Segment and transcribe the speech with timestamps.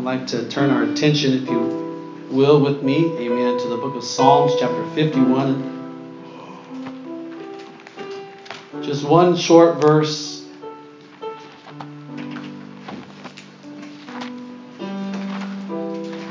[0.00, 1.58] I'd like to turn our attention, if you
[2.30, 5.60] will, with me, amen, to the book of Psalms, chapter 51.
[8.80, 10.48] Just one short verse.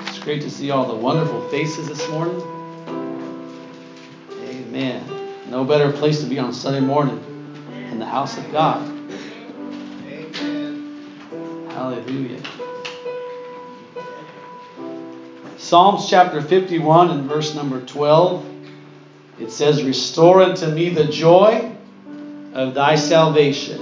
[0.08, 2.42] It's great to see all the wonderful faces this morning.
[4.48, 5.06] Amen.
[5.48, 7.24] No better place to be on Sunday morning
[7.92, 8.82] in the house of God.
[10.08, 11.68] Amen.
[11.70, 12.42] Hallelujah.
[15.70, 18.44] Psalms chapter 51 and verse number 12.
[19.40, 21.76] It says, Restore unto me the joy
[22.56, 23.80] of thy salvation,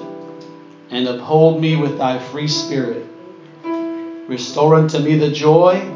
[0.90, 3.08] and uphold me with thy free spirit.
[4.28, 5.90] Restore unto me the joy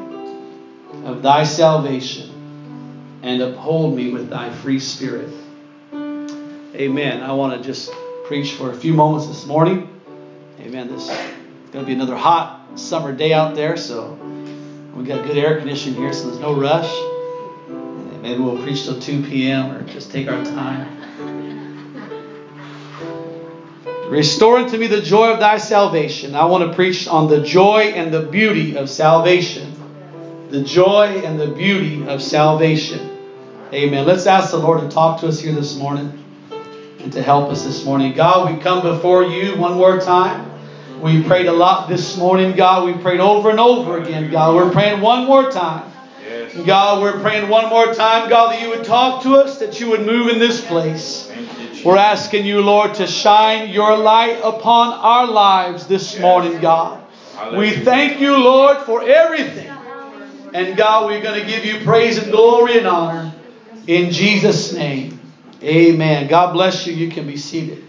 [1.03, 5.29] of thy salvation, and uphold me with thy free spirit.
[5.93, 7.21] Amen.
[7.21, 7.91] I want to just
[8.23, 9.89] preach for a few moments this morning.
[10.61, 10.87] Amen.
[10.87, 11.17] This is
[11.73, 14.17] going to be another hot summer day out there, so
[14.95, 16.91] we got good air conditioning here, so there's no rush.
[18.21, 19.71] Maybe we'll preach till 2 p.m.
[19.71, 20.97] or just take our time.
[24.09, 26.35] Restore unto me the joy of thy salvation.
[26.35, 29.73] I want to preach on the joy and the beauty of salvation.
[30.49, 33.17] The joy and the beauty of salvation.
[33.71, 34.05] Amen.
[34.05, 36.21] Let's ask the Lord to talk to us here this morning
[36.99, 38.13] and to help us this morning.
[38.13, 40.50] God, we come before you one more time.
[41.01, 42.85] We prayed a lot this morning, God.
[42.85, 44.55] We prayed over and over again, God.
[44.55, 45.91] We're praying one more time.
[46.23, 46.55] Yes.
[46.63, 49.89] God, we're praying one more time, God, that you would talk to us, that you
[49.89, 51.31] would move in this place.
[51.83, 57.03] We're asking you, Lord, to shine your light upon our lives this morning, God.
[57.57, 59.71] We thank you, Lord, for everything.
[60.53, 63.33] And God, we're going to give you praise and glory and honor
[63.87, 65.19] in Jesus' name.
[65.63, 66.27] Amen.
[66.27, 66.93] God bless you.
[66.93, 67.85] You can be seated.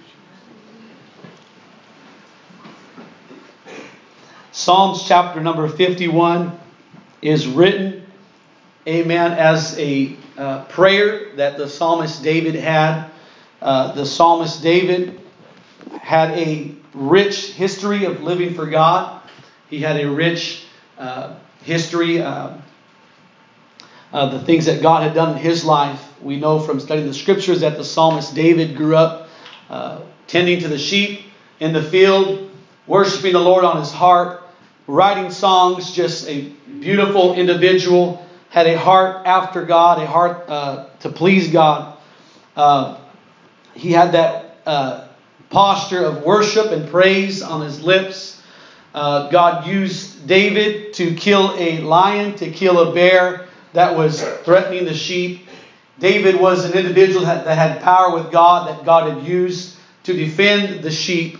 [4.63, 6.57] Psalms chapter number 51
[7.21, 8.07] is written,
[8.87, 13.11] amen, as a uh, prayer that the psalmist David had
[13.61, 15.21] uh, the psalmist David
[16.01, 19.21] had a rich history of living for God.
[19.69, 20.65] He had a rich
[20.97, 21.35] uh,
[21.65, 22.57] history uh,
[24.13, 26.09] of the things that God had done in his life.
[26.23, 29.29] We know from studying the scriptures that the psalmist David grew up
[29.69, 31.23] uh, tending to the sheep
[31.59, 32.49] in the field,
[32.87, 34.42] worshiping the Lord on his harp,
[34.93, 41.09] writing songs, just a beautiful individual, had a heart after God, a heart uh, to
[41.09, 41.97] please God.
[42.55, 42.99] Uh,
[43.73, 45.09] he had that uh,
[45.49, 48.43] posture of worship and praise on his lips.
[48.93, 54.85] Uh, God used David to kill a lion, to kill a bear that was threatening
[54.85, 55.49] the sheep.
[55.99, 60.13] David was an individual that, that had power with God that God had used to
[60.13, 61.39] defend the sheep.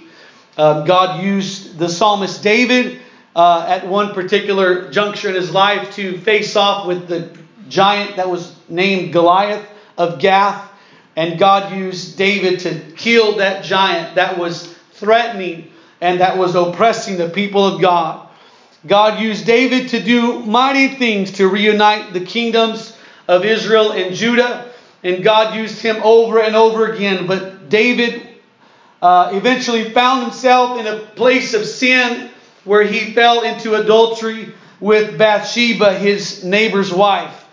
[0.57, 3.02] Um, God used the psalmist David
[3.35, 7.37] uh, at one particular juncture in his life to face off with the
[7.69, 9.67] giant that was named Goliath
[9.97, 10.71] of Gath.
[11.17, 17.17] And God used David to kill that giant that was threatening and that was oppressing
[17.17, 18.29] the people of God.
[18.87, 22.97] God used David to do mighty things to reunite the kingdoms
[23.29, 24.73] of Israel and Judah.
[25.05, 27.27] And God used him over and over again.
[27.27, 28.27] But David
[29.01, 32.31] uh, eventually found himself in a place of sin
[32.65, 37.45] where he fell into adultery with Bathsheba, his neighbor's wife.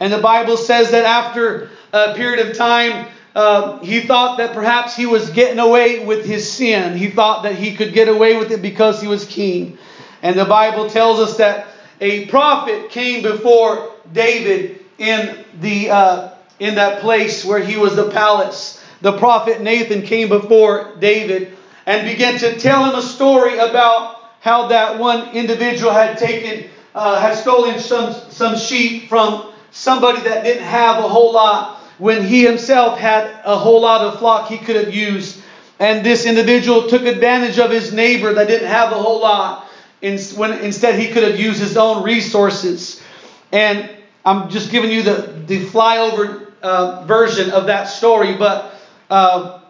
[0.00, 4.96] And the Bible says that after a period of time, uh, he thought that perhaps
[4.96, 6.96] he was getting away with his sin.
[6.96, 9.78] He thought that he could get away with it because he was king.
[10.22, 11.68] And the Bible tells us that
[12.00, 16.28] a prophet came before David in the uh,
[16.58, 18.82] in that place where he was the palace.
[19.00, 21.56] The prophet Nathan came before David
[21.86, 27.20] and began to tell him a story about how that one individual had taken uh,
[27.20, 32.44] had stolen some some sheep from somebody that didn't have a whole lot when he
[32.44, 35.40] himself had a whole lot of flock he could have used.
[35.78, 39.68] And this individual took advantage of his neighbor that didn't have a whole lot.
[40.00, 43.00] When instead he could have used his own resources.
[43.52, 43.88] And
[44.24, 48.34] I'm just giving you the, the flyover uh, version of that story.
[48.34, 48.74] But
[49.08, 49.61] uh,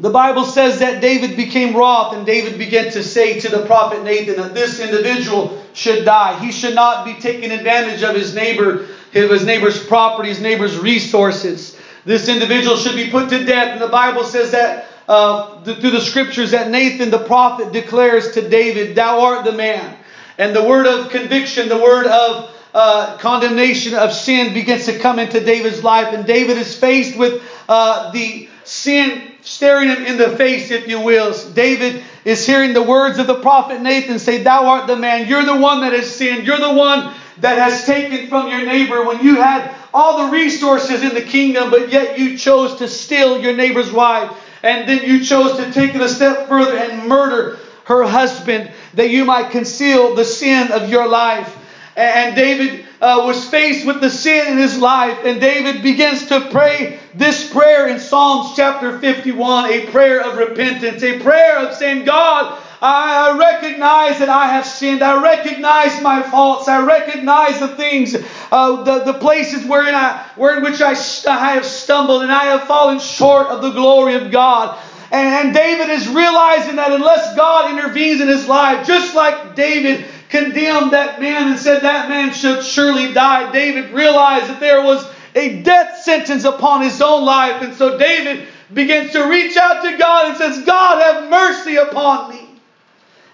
[0.00, 4.04] the Bible says that David became wroth, and David began to say to the prophet
[4.04, 6.38] Nathan that this individual should die.
[6.38, 11.78] He should not be taking advantage of his neighbor his neighbor's property, his neighbor's resources.
[12.04, 13.72] This individual should be put to death.
[13.72, 18.48] And the Bible says that uh, through the scriptures that Nathan the prophet declares to
[18.48, 19.96] David, Thou art the man.
[20.36, 25.18] And the word of conviction, the word of uh, condemnation of sin begins to come
[25.18, 26.14] into David's life.
[26.14, 31.00] And David is faced with uh, the sin staring him in the face, if you
[31.00, 31.34] will.
[31.52, 35.28] David is hearing the words of the prophet Nathan say, Thou art the man.
[35.28, 36.46] You're the one that has sinned.
[36.46, 41.02] You're the one that has taken from your neighbor when you had all the resources
[41.02, 44.36] in the kingdom, but yet you chose to steal your neighbor's wife.
[44.62, 49.10] And then you chose to take it a step further and murder her husband that
[49.10, 51.56] you might conceal the sin of your life.
[51.96, 56.48] And David uh, was faced with the sin in his life, and David begins to
[56.50, 62.04] pray this prayer in Psalms chapter 51 a prayer of repentance, a prayer of saying,
[62.04, 65.02] God, I recognize that I have sinned.
[65.02, 66.68] I recognize my faults.
[66.68, 68.14] I recognize the things,
[68.52, 70.92] uh, the, the places wherein I, where in which I,
[71.28, 74.78] I have stumbled and I have fallen short of the glory of God.
[75.10, 80.04] And, and David is realizing that unless God intervenes in his life, just like David
[80.28, 85.08] condemned that man and said that man should surely die, David realized that there was
[85.34, 87.62] a death sentence upon his own life.
[87.62, 92.30] And so David begins to reach out to God and says, God, have mercy upon
[92.30, 92.48] me.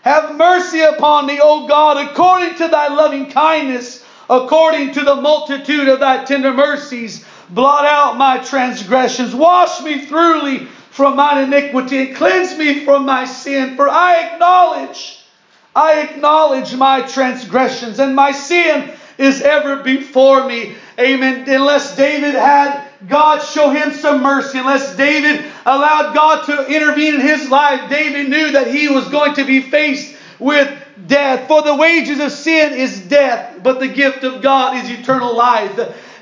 [0.02, 5.88] Have mercy upon me, O God, according to thy loving kindness, according to the multitude
[5.88, 7.24] of thy tender mercies.
[7.48, 9.34] Blot out my transgressions.
[9.34, 13.76] Wash me thoroughly from mine iniquity and cleanse me from my sin.
[13.76, 15.23] For I acknowledge,
[15.74, 20.74] I acknowledge my transgressions, and my sin is ever before me.
[20.98, 21.48] Amen.
[21.48, 27.20] Unless David had God show him some mercy, unless David allowed God to intervene in
[27.20, 30.72] his life, David knew that he was going to be faced with
[31.06, 31.48] death.
[31.48, 35.78] For the wages of sin is death, but the gift of God is eternal life.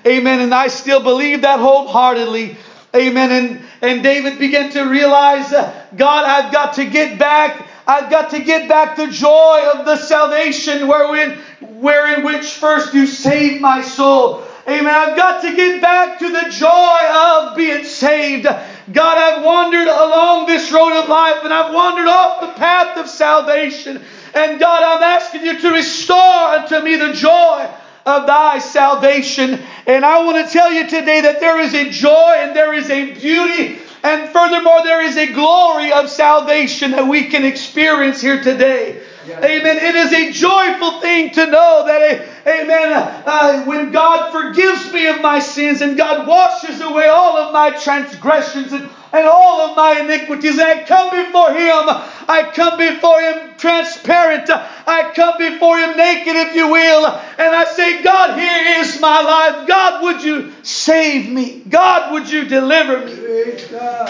[0.07, 0.41] Amen.
[0.41, 2.57] And I still believe that wholeheartedly.
[2.95, 3.31] Amen.
[3.31, 7.69] And, and David began to realize, uh, God, I've got to get back.
[7.87, 11.39] I've got to get back the joy of the salvation wherein,
[11.81, 14.45] wherein which first you saved my soul.
[14.69, 14.95] Amen.
[14.95, 18.45] I've got to get back to the joy of being saved.
[18.45, 23.09] God, I've wandered along this road of life and I've wandered off the path of
[23.09, 24.01] salvation.
[24.35, 27.69] And God, I'm asking you to restore unto me the joy
[28.07, 29.61] of thy salvation.
[29.87, 32.89] And I want to tell you today that there is a joy and there is
[32.89, 38.43] a beauty and furthermore, there is a glory of salvation that we can experience here
[38.43, 39.01] today.
[39.29, 39.77] Amen.
[39.77, 42.93] It is a joyful thing to know that, amen,
[43.25, 47.71] uh, when God forgives me of my sins and God washes away all of my
[47.71, 51.85] transgressions and, and all of my iniquities, and I come before Him,
[52.29, 57.65] I come before Him transparent, I come before Him naked, if you will, and I
[57.65, 59.69] say, God, here is my life.
[59.69, 61.63] God, would you save me?
[61.71, 63.13] God, would you deliver me?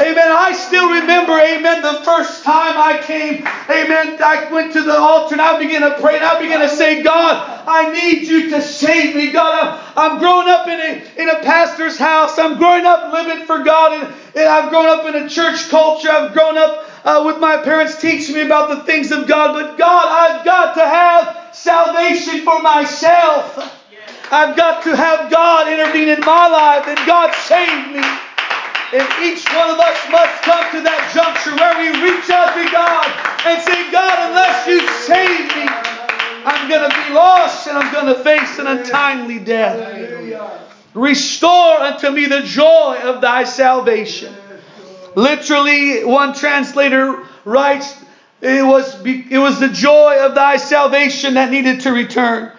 [0.00, 0.30] Amen.
[0.32, 5.34] I still remember, amen, the first time I came, amen, I went to the altar
[5.34, 8.62] and I began to pray and I began to say, God, I need you to
[8.62, 9.32] save me.
[9.32, 12.38] God, I'm, I'm growing up in a, in a pastor's house.
[12.38, 16.10] I'm growing up living for God and, and I've grown up in a church culture.
[16.10, 19.54] I've grown up uh, with my parents teaching me about the things of God.
[19.54, 23.58] But God, I've got to have salvation for myself.
[24.30, 28.02] I've got to have God intervene in my life and God save me.
[28.92, 32.64] And each one of us must come to that juncture where we reach out to
[32.70, 33.08] God
[33.46, 35.64] and say, God, unless you save me,
[36.44, 40.68] I'm going to be lost and I'm going to face an untimely death.
[40.94, 44.34] Restore unto me the joy of thy salvation.
[45.14, 47.96] Literally, one translator writes,
[48.40, 52.52] it was, it was the joy of thy salvation that needed to return.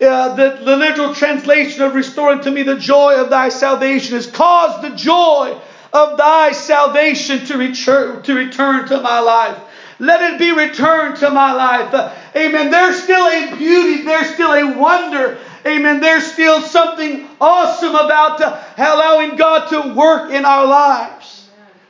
[0.00, 4.26] Uh, the, the literal translation of restoring to me the joy of thy salvation is
[4.26, 5.58] cause the joy
[5.92, 9.58] of thy salvation to return, to return to my life.
[9.98, 11.94] Let it be returned to my life.
[11.94, 12.70] Uh, amen.
[12.70, 15.38] There's still a beauty, there's still a wonder.
[15.66, 16.00] Amen.
[16.00, 18.40] There's still something awesome about
[18.78, 21.15] allowing God to work in our lives.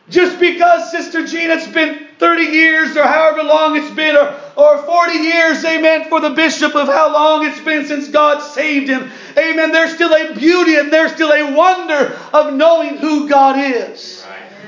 [0.09, 4.79] Just because, Sister Jean, it's been 30 years or however long it's been, or, or
[4.79, 9.11] 40 years, amen, for the bishop of how long it's been since God saved him.
[9.37, 9.73] Amen.
[9.73, 14.25] There's still a beauty and there's still a wonder of knowing who God is.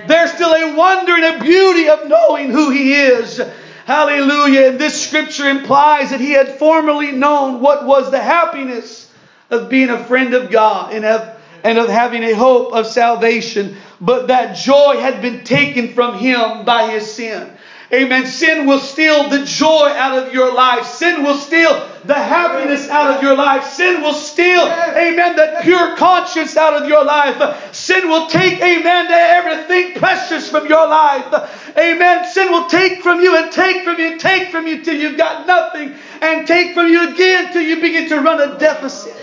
[0.08, 3.40] There's still a wonder and a beauty of knowing who He is.
[3.88, 4.68] Hallelujah.
[4.68, 9.10] And this scripture implies that he had formerly known what was the happiness
[9.48, 13.76] of being a friend of God and of, and of having a hope of salvation,
[14.00, 17.50] but that joy had been taken from him by his sin.
[17.90, 18.26] Amen.
[18.26, 20.84] Sin will steal the joy out of your life.
[20.84, 23.64] Sin will steal the happiness out of your life.
[23.64, 27.74] Sin will steal, amen, that pure conscience out of your life.
[27.74, 31.78] Sin will take, amen, everything precious from your life.
[31.78, 32.26] Amen.
[32.26, 35.16] Sin will take from you and take from you and take from you till you've
[35.16, 39.16] got nothing and take from you again till you begin to run a deficit.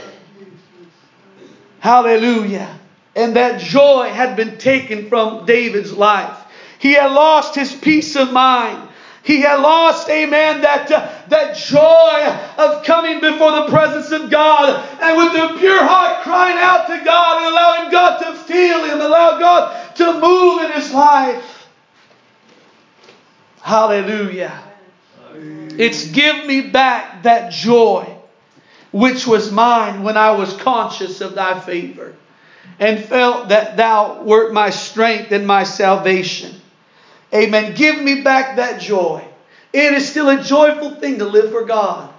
[1.79, 2.79] Hallelujah.
[3.15, 6.37] And that joy had been taken from David's life.
[6.79, 8.89] He had lost his peace of mind.
[9.23, 14.87] He had lost, amen, that, uh, that joy of coming before the presence of God
[15.01, 19.01] and with a pure heart crying out to God and allowing God to feel him,
[19.01, 21.67] allow God to move in his life.
[23.61, 24.61] Hallelujah.
[25.33, 28.15] It's give me back that joy
[28.91, 32.13] which was mine when I was conscious of thy favor
[32.79, 36.61] and felt that thou wert my strength and my salvation.
[37.33, 37.73] Amen.
[37.75, 39.25] Give me back that joy.
[39.73, 42.13] It is still a joyful thing to live for God.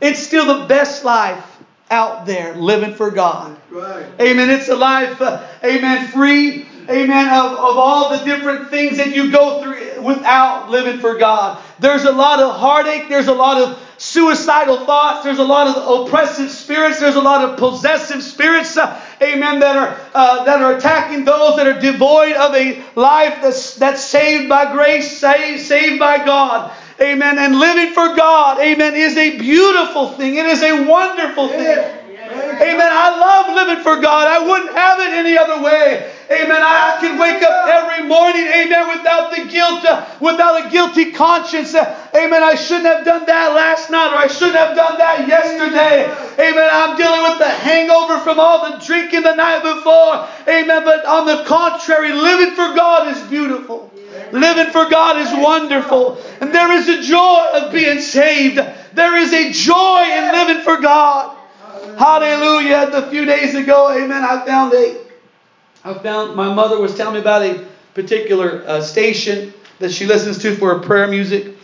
[0.00, 1.44] It's still the best life
[1.90, 3.58] out there living for God.
[3.70, 4.06] Right.
[4.20, 4.50] Amen.
[4.50, 9.30] It's a life, uh, amen, free, amen, of, of all the different things that you
[9.30, 11.62] go through without living for God.
[11.78, 13.08] There's a lot of heartache.
[13.08, 15.24] There's a lot of suicidal thoughts.
[15.24, 17.00] There's a lot of oppressive spirits.
[17.00, 21.56] There's a lot of possessive spirits, uh, amen, that are, uh, that are attacking those
[21.56, 26.72] that are devoid of a life that's, that's saved by grace, saved, saved by God.
[27.00, 27.38] Amen.
[27.38, 30.36] And living for God, amen, is a beautiful thing.
[30.36, 32.07] It is a wonderful thing.
[32.30, 32.90] Amen.
[32.92, 34.28] I love living for God.
[34.28, 36.12] I wouldn't have it any other way.
[36.30, 36.60] Amen.
[36.60, 41.74] I can wake up every morning, amen, without the guilt, uh, without a guilty conscience.
[41.74, 42.42] Uh, amen.
[42.42, 46.04] I shouldn't have done that last night, or I shouldn't have done that yesterday.
[46.38, 46.68] Amen.
[46.70, 50.28] I'm dealing with the hangover from all the drinking the night before.
[50.52, 50.84] Amen.
[50.84, 53.90] But on the contrary, living for God is beautiful.
[54.32, 56.20] Living for God is wonderful.
[56.42, 58.60] And there is a joy of being saved.
[58.92, 61.37] There is a joy in living for God.
[61.98, 62.90] Hallelujah.
[62.92, 65.00] A few days ago, amen, I found a
[65.84, 70.38] I found my mother was telling me about a particular uh, station that she listens
[70.38, 71.56] to for prayer music.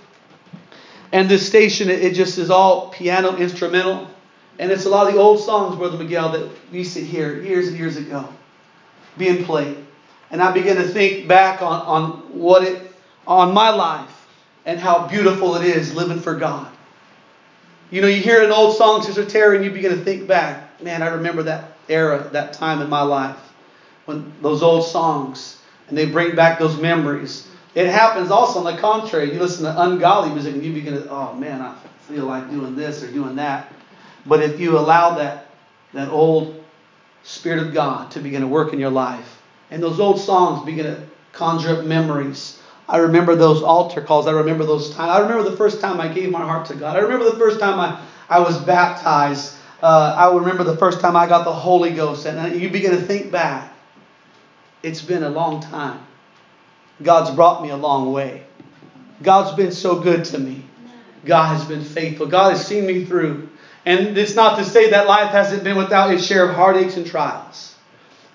[1.12, 4.10] And this station, it, it just is all piano instrumental.
[4.58, 7.40] And it's a lot of the old songs, Brother Miguel, that we used to hear
[7.40, 8.28] years and years ago
[9.16, 9.76] being played.
[10.32, 12.92] And I began to think back on, on what it
[13.24, 14.26] on my life
[14.66, 16.73] and how beautiful it is living for God.
[17.90, 20.82] You know, you hear an old song, Sister Terry, and you begin to think back.
[20.82, 23.38] Man, I remember that era, that time in my life
[24.06, 27.48] when those old songs, and they bring back those memories.
[27.74, 29.32] It happens also on the contrary.
[29.32, 31.74] You listen to ungodly music and you begin to, oh man, I
[32.08, 33.72] feel like doing this or doing that.
[34.26, 35.48] But if you allow that,
[35.92, 36.62] that old
[37.22, 40.86] Spirit of God to begin to work in your life, and those old songs begin
[40.86, 42.60] to conjure up memories.
[42.88, 44.26] I remember those altar calls.
[44.26, 45.10] I remember those times.
[45.10, 46.96] I remember the first time I gave my heart to God.
[46.96, 49.56] I remember the first time I, I was baptized.
[49.82, 52.26] Uh, I remember the first time I got the Holy Ghost.
[52.26, 53.72] And you begin to think back.
[54.82, 56.00] It's been a long time.
[57.02, 58.44] God's brought me a long way.
[59.22, 60.64] God's been so good to me.
[61.24, 62.26] God has been faithful.
[62.26, 63.48] God has seen me through.
[63.86, 67.06] And it's not to say that life hasn't been without its share of heartaches and
[67.06, 67.74] trials.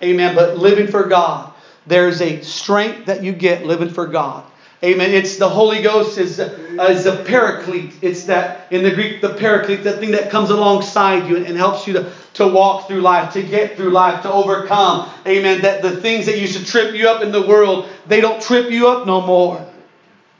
[0.02, 0.34] Amen.
[0.34, 1.49] But living for God,
[1.90, 4.44] there's a strength that you get living for God.
[4.82, 5.10] Amen.
[5.10, 6.46] It's the Holy Ghost is, uh,
[6.88, 7.92] is a paraclete.
[8.00, 11.54] It's that, in the Greek, the paraclete, the thing that comes alongside you and, and
[11.54, 15.10] helps you to, to walk through life, to get through life, to overcome.
[15.26, 15.60] Amen.
[15.60, 18.70] That the things that used to trip you up in the world, they don't trip
[18.70, 19.66] you up no more.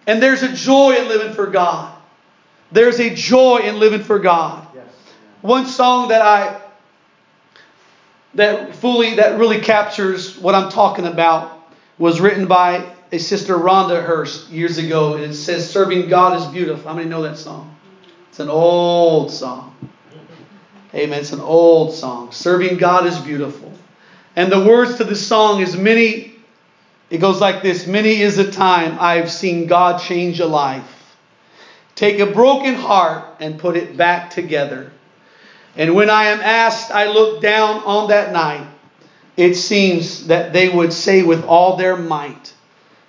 [0.06, 1.94] And there's a joy in living for God.
[2.72, 4.66] There's a joy in living for God.
[4.74, 4.86] Yes.
[5.42, 6.59] One song that I
[8.34, 11.58] that fully that really captures what I'm talking about
[11.98, 16.46] was written by a sister Rhonda Hurst years ago, and it says, Serving God is
[16.46, 16.88] beautiful.
[16.88, 17.76] How many know that song?
[18.28, 19.76] It's an old song.
[20.94, 21.20] Amen.
[21.20, 22.32] It's an old song.
[22.32, 23.72] Serving God is beautiful.
[24.36, 26.34] And the words to the song is many,
[27.10, 31.16] it goes like this Many is the time I've seen God change a life.
[31.96, 34.92] Take a broken heart and put it back together.
[35.76, 38.66] And when I am asked, I look down on that night,
[39.36, 42.54] it seems that they would say with all their might,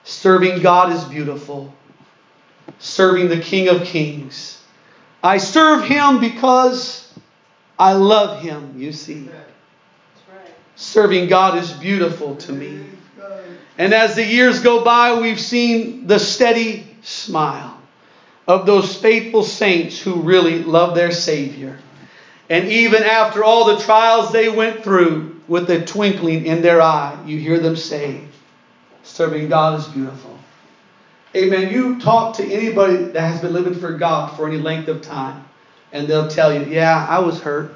[0.03, 1.73] Serving God is beautiful.
[2.79, 4.61] Serving the King of Kings.
[5.23, 7.13] I serve Him because
[7.77, 9.29] I love Him, you see.
[10.75, 12.85] Serving God is beautiful to me.
[13.77, 17.79] And as the years go by, we've seen the steady smile
[18.47, 21.77] of those faithful saints who really love their Savior.
[22.51, 27.17] And even after all the trials they went through, with a twinkling in their eye,
[27.25, 28.21] you hear them say,
[29.03, 30.37] Serving God is beautiful.
[31.33, 31.71] Amen.
[31.71, 35.45] You talk to anybody that has been living for God for any length of time,
[35.93, 37.71] and they'll tell you, Yeah, I was hurt.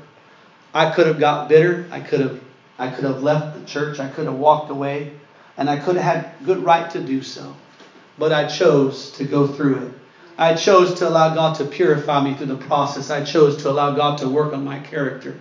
[0.74, 1.86] I could have got bitter.
[1.90, 2.42] I could have
[2.78, 4.02] I could have left the church.
[4.02, 5.14] I could have walked away.
[5.56, 7.56] And I could have had good right to do so.
[8.18, 9.94] But I chose to go through it.
[10.38, 13.10] I chose to allow God to purify me through the process.
[13.10, 15.36] I chose to allow God to work on my character.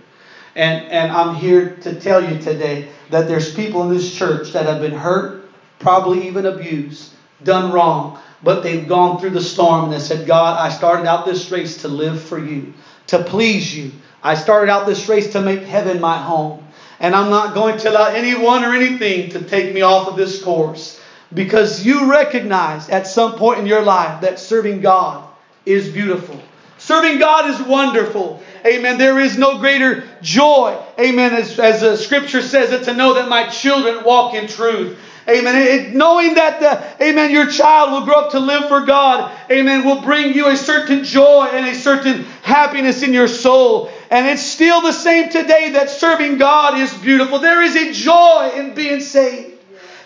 [0.55, 4.67] And, and I'm here to tell you today that there's people in this church that
[4.67, 5.43] have been hurt,
[5.81, 8.19] probably even abused, done wrong.
[8.43, 11.79] but they've gone through the storm and they said, God, I started out this race
[11.79, 12.75] to live for you,
[13.09, 13.91] to please you.
[14.23, 16.63] I started out this race to make heaven my home.
[17.01, 20.43] And I'm not going to allow anyone or anything to take me off of this
[20.43, 21.01] course
[21.35, 25.29] because you recognize at some point in your life that serving God
[25.67, 26.41] is beautiful.
[26.79, 28.43] Serving God is wonderful.
[28.67, 28.99] Amen.
[28.99, 30.79] There is no greater joy.
[30.99, 31.33] Amen.
[31.33, 34.99] As, as the scripture says it, to know that my children walk in truth.
[35.27, 35.57] Amen.
[35.57, 39.85] It, knowing that, the, amen, your child will grow up to live for God, amen,
[39.85, 43.91] will bring you a certain joy and a certain happiness in your soul.
[44.11, 47.39] And it's still the same today that serving God is beautiful.
[47.39, 49.54] There is a joy in being saved.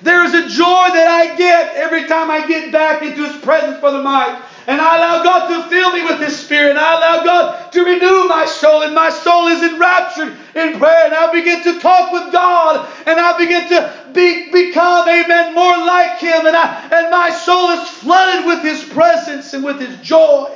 [0.02, 3.80] There is a joy that I get every time I get back into His presence,
[3.80, 4.40] Brother Mike.
[4.68, 6.70] And I allow God to fill me with His Spirit.
[6.70, 8.82] And I allow God to renew my soul.
[8.82, 11.06] And my soul is enraptured in prayer.
[11.06, 12.88] And I begin to talk with God.
[13.06, 16.46] And I begin to be, become, amen, more like Him.
[16.46, 20.54] And, I, and my soul is flooded with His presence and with His joy.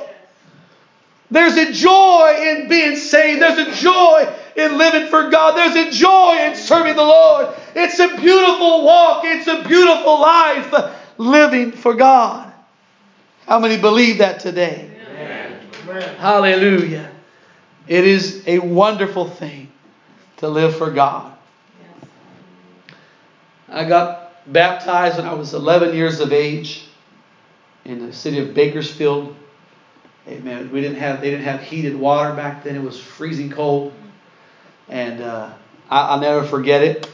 [1.31, 3.41] There's a joy in being saved.
[3.41, 5.55] There's a joy in living for God.
[5.55, 7.49] There's a joy in serving the Lord.
[7.75, 9.23] It's a beautiful walk.
[9.25, 10.73] It's a beautiful life
[11.17, 12.51] living for God.
[13.47, 14.89] How many believe that today?
[15.09, 16.15] Amen.
[16.15, 17.11] Hallelujah.
[17.87, 19.71] It is a wonderful thing
[20.37, 21.35] to live for God.
[23.69, 26.87] I got baptized when I was 11 years of age
[27.85, 29.35] in the city of Bakersfield.
[30.27, 30.71] Amen.
[30.71, 32.75] We didn't have they didn't have heated water back then.
[32.75, 33.93] It was freezing cold,
[34.89, 35.53] and uh,
[35.89, 37.09] I, will never forget it.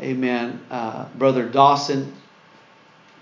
[0.00, 0.60] Amen.
[0.70, 2.14] Uh, Brother Dawson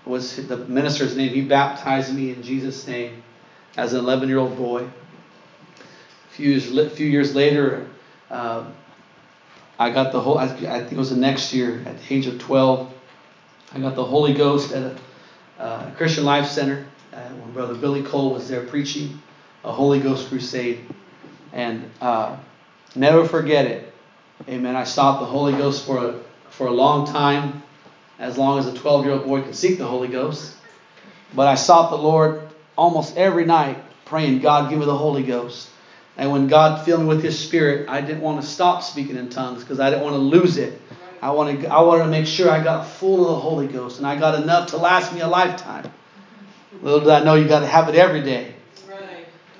[0.05, 1.33] was the minister's name.
[1.33, 3.23] He baptized me in Jesus' name
[3.75, 4.83] as an 11 year old boy.
[4.83, 7.87] A few years, few years later,
[8.29, 8.65] uh,
[9.79, 12.39] I got the whole, I think it was the next year, at the age of
[12.39, 12.91] 12,
[13.73, 14.97] I got the Holy Ghost at a
[15.61, 19.21] uh, Christian Life Center uh, when Brother Billy Cole was there preaching
[19.63, 20.79] a Holy Ghost crusade.
[21.53, 22.37] And uh,
[22.95, 23.93] never forget it.
[24.47, 24.75] Amen.
[24.75, 27.61] I sought the Holy Ghost for a, for a long time
[28.19, 30.55] as long as a 12 year old boy could seek the Holy Ghost.
[31.35, 32.41] But I sought the Lord
[32.77, 35.69] almost every night, praying, God, give me the Holy Ghost.
[36.17, 39.29] And when God filled me with His Spirit, I didn't want to stop speaking in
[39.29, 40.81] tongues because I didn't want to lose it.
[41.21, 44.07] I wanted, I wanted to make sure I got full of the Holy Ghost and
[44.07, 45.89] I got enough to last me a lifetime.
[46.81, 48.53] Little did I know you got to have it every day.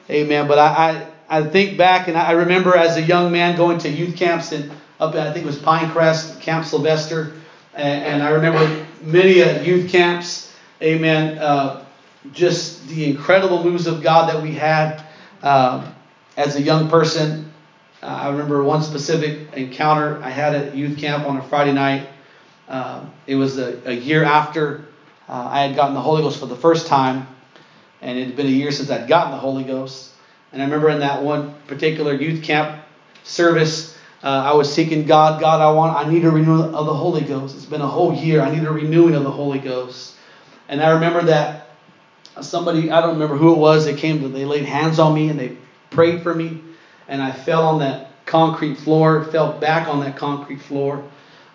[0.10, 0.48] Amen.
[0.48, 3.90] But I, I, I think back and I remember as a young man going to
[3.90, 7.34] youth camps in up I think it was Pinecrest, Camp Sylvester.
[7.76, 11.86] And, and I remember many uh, youth camps, amen, uh,
[12.32, 15.04] just the incredible moves of God that we had
[15.44, 15.92] uh,
[16.36, 17.52] as a young person.
[18.02, 22.08] Uh, I remember one specific encounter I had at youth camp on a Friday night.
[22.68, 24.86] Uh, it was a, a, year after
[25.30, 27.28] uh, I had gotten the Holy Ghost for the first time,
[28.02, 30.12] and it had been a year since I'd gotten the Holy Ghost.
[30.52, 32.80] And I remember in that one particular youth camp
[33.24, 35.40] service, uh, I was seeking God.
[35.40, 37.56] God, I want, I need a renewal of the Holy Ghost.
[37.56, 38.42] It's been a whole year.
[38.42, 40.16] I need a renewing of the Holy Ghost.
[40.70, 41.70] And I remember that
[42.42, 45.40] somebody, I don't remember who it was, they came they laid hands on me and
[45.40, 45.58] they
[45.90, 46.62] prayed for me.
[47.08, 51.04] And I fell on that concrete floor, fell back on that concrete floor,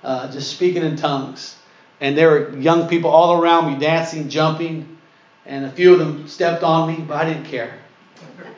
[0.02, 1.56] uh, just speaking in tongues.
[2.00, 4.96] And there were young people all around me dancing, jumping.
[5.44, 7.81] And a few of them stepped on me, but I didn't care.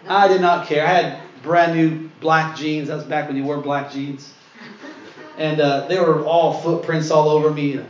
[0.08, 0.86] I did not care.
[0.86, 2.88] I had brand new black jeans.
[2.88, 4.32] That was back when you wore black jeans.
[5.36, 7.80] And uh, they were all footprints all over me.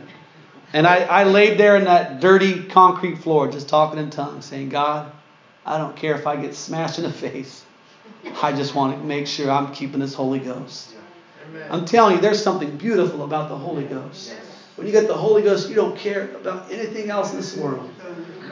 [0.73, 4.69] And I, I laid there in that dirty concrete floor just talking in tongues, saying,
[4.69, 5.11] God,
[5.65, 7.63] I don't care if I get smashed in the face.
[8.41, 10.95] I just want to make sure I'm keeping this Holy Ghost.
[11.69, 14.35] I'm telling you, there's something beautiful about the Holy Ghost.
[14.75, 17.89] When you get the Holy Ghost, you don't care about anything else in this world.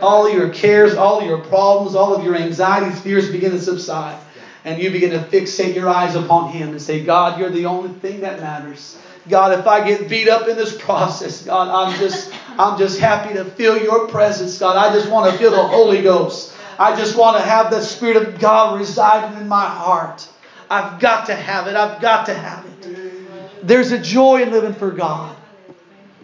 [0.04, 4.20] All your cares, all your problems, all of your anxieties, fears begin to subside
[4.66, 7.90] and you begin to fixate your eyes upon Him and say, God, you're the only
[7.90, 8.98] thing that matters.
[9.30, 13.34] God, if I get beat up in this process, God, I'm just, I'm just happy
[13.36, 14.76] to feel your presence, God.
[14.76, 16.54] I just want to feel the Holy Ghost.
[16.78, 20.28] I just want to have the Spirit of God residing in my heart.
[20.70, 21.76] I've got to have it.
[21.76, 23.68] I've got to have it.
[23.68, 25.36] There's a joy in living for God.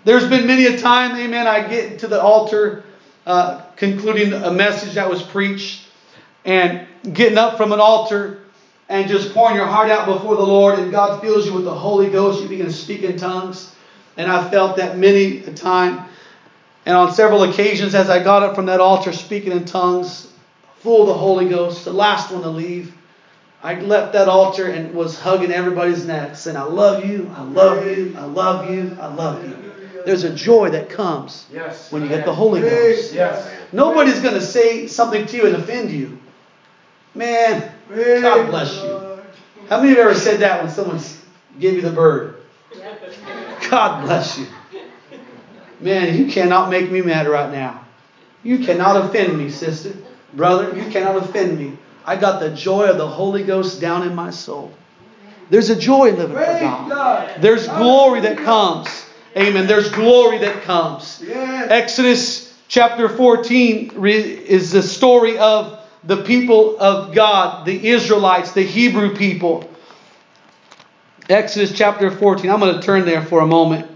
[0.04, 2.84] There's been many a time, amen, I get to the altar
[3.26, 5.88] uh, concluding a message that was preached
[6.44, 8.40] and getting up from an altar
[8.90, 11.74] and just pouring your heart out before the Lord, and God fills you with the
[11.74, 12.42] Holy Ghost.
[12.42, 13.74] You begin to speak in tongues.
[14.18, 16.04] And I felt that many a time.
[16.86, 20.28] And on several occasions, as I got up from that altar speaking in tongues,
[20.80, 22.94] full of the Holy Ghost, the last one to leave,
[23.64, 27.86] I left that altar and was hugging everybody's necks, saying, I love you, I love
[27.86, 29.69] you, I love you, I love you.
[30.10, 31.92] There's a joy that comes Yes.
[31.92, 33.14] when you get the Holy Ghost.
[33.14, 33.48] Yes.
[33.72, 36.18] Nobody's going to say something to you and offend you.
[37.14, 39.20] Man, God bless you.
[39.70, 41.00] How many of you ever said that when someone
[41.60, 42.38] gave you the bird?
[43.70, 44.48] God bless you.
[45.80, 47.86] Man, you cannot make me mad right now.
[48.42, 49.94] You cannot offend me, sister.
[50.34, 51.78] Brother, you cannot offend me.
[52.04, 54.74] I got the joy of the Holy Ghost down in my soul.
[55.52, 56.44] There's a joy living for
[56.90, 57.42] God.
[57.42, 58.99] There's glory that comes.
[59.38, 59.68] Amen.
[59.68, 61.24] There's glory that comes.
[61.28, 69.16] Exodus chapter 14 is the story of the people of God, the Israelites, the Hebrew
[69.16, 69.70] people.
[71.30, 72.50] Exodus chapter 14.
[72.50, 73.90] I'm going to turn there for a moment.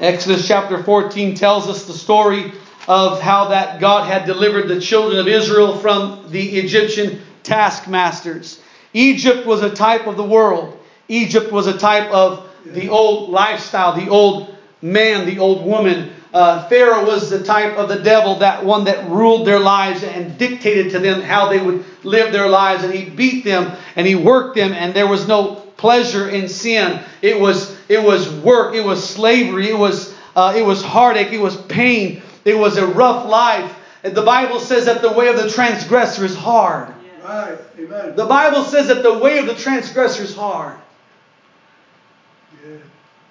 [0.00, 2.52] Exodus chapter 14 tells us the story
[2.88, 8.60] of how that God had delivered the children of Israel from the Egyptian taskmasters.
[8.92, 10.78] Egypt was a type of the world.
[11.08, 16.10] Egypt was a type of the old lifestyle, the old man, the old woman.
[16.32, 20.36] Uh, Pharaoh was the type of the devil, that one that ruled their lives and
[20.36, 22.82] dictated to them how they would live their lives.
[22.82, 27.00] And he beat them and he worked them, and there was no pleasure in sin.
[27.22, 28.74] It was it was work.
[28.74, 29.68] It was slavery.
[29.68, 31.32] It was uh, it was heartache.
[31.32, 32.22] It was pain.
[32.44, 33.72] It was a rough life.
[34.02, 36.92] And the Bible says that the way of the transgressor is hard.
[37.22, 37.56] Right.
[37.78, 38.16] Amen.
[38.16, 40.76] The Bible says that the way of the transgressor is hard.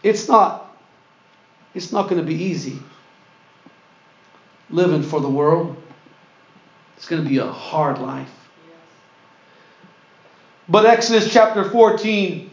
[0.04, 0.76] It's not.
[1.74, 2.80] It's not going to be easy
[4.70, 5.78] living for the world.
[6.98, 8.32] It's going to be a hard life.
[10.68, 12.50] But Exodus chapter 14.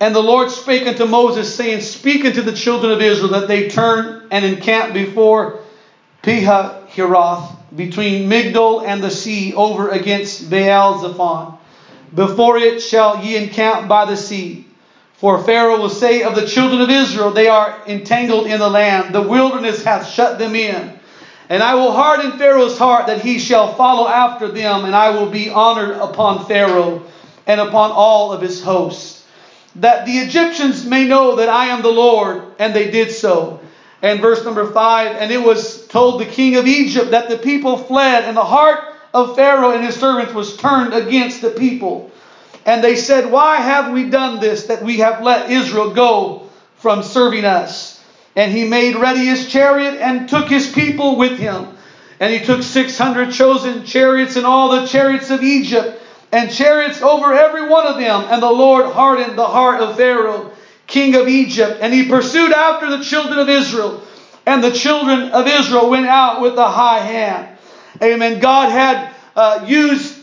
[0.00, 3.68] And the Lord spake unto Moses, saying, Speak unto the children of Israel that they
[3.68, 5.60] turn and encamp before
[6.22, 11.58] Pihahiroth, between Migdol and the sea, over against Baal Zephon.
[12.14, 14.67] Before it shall ye encamp by the sea.
[15.18, 19.12] For Pharaoh will say of the children of Israel, They are entangled in the land,
[19.12, 20.98] the wilderness hath shut them in.
[21.48, 25.28] And I will harden Pharaoh's heart that he shall follow after them, and I will
[25.28, 27.02] be honored upon Pharaoh
[27.48, 29.26] and upon all of his hosts.
[29.76, 33.58] That the Egyptians may know that I am the Lord, and they did so.
[34.02, 37.76] And verse number five, and it was told the king of Egypt that the people
[37.76, 42.12] fled, and the heart of Pharaoh and his servants was turned against the people.
[42.68, 47.02] And they said, Why have we done this, that we have let Israel go from
[47.02, 47.98] serving us?
[48.36, 51.66] And he made ready his chariot and took his people with him.
[52.20, 55.98] And he took 600 chosen chariots and all the chariots of Egypt,
[56.30, 58.26] and chariots over every one of them.
[58.28, 60.52] And the Lord hardened the heart of Pharaoh,
[60.86, 61.78] king of Egypt.
[61.80, 64.02] And he pursued after the children of Israel.
[64.44, 67.48] And the children of Israel went out with a high hand.
[68.02, 68.40] Amen.
[68.40, 70.17] God had uh, used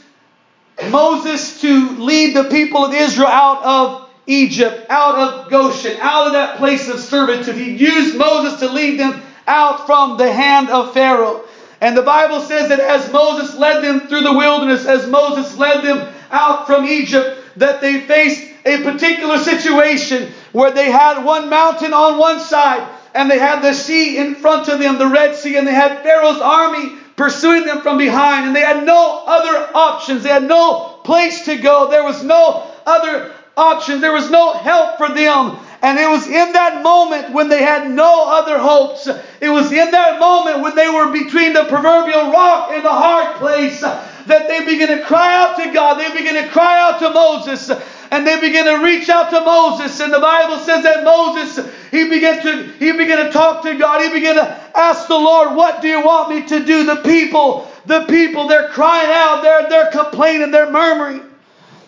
[0.89, 6.33] Moses to lead the people of Israel out of Egypt, out of Goshen, out of
[6.33, 7.55] that place of servitude.
[7.55, 11.43] He used Moses to lead them out from the hand of Pharaoh.
[11.81, 15.83] And the Bible says that as Moses led them through the wilderness, as Moses led
[15.83, 21.93] them out from Egypt, that they faced a particular situation where they had one mountain
[21.93, 25.57] on one side and they had the sea in front of them, the Red Sea,
[25.57, 30.23] and they had Pharaoh's army pursuing them from behind, and they had no other options.
[30.23, 31.89] They had no place to go.
[31.89, 34.01] There was no other options.
[34.01, 35.57] There was no help for them.
[35.81, 39.07] And it was in that moment when they had no other hopes.
[39.39, 43.35] It was in that moment when they were between the proverbial rock and the hard
[43.35, 45.99] place that they began to cry out to God.
[45.99, 47.69] They began to cry out to Moses.
[48.11, 49.99] And they began to reach out to Moses.
[49.99, 54.01] And the Bible says that Moses, he began to, he began to talk to God.
[54.01, 56.83] He began to ask the Lord, what do you want me to do?
[56.83, 59.41] The people, the people, they're crying out.
[59.41, 60.51] They're, they're complaining.
[60.51, 61.23] They're murmuring.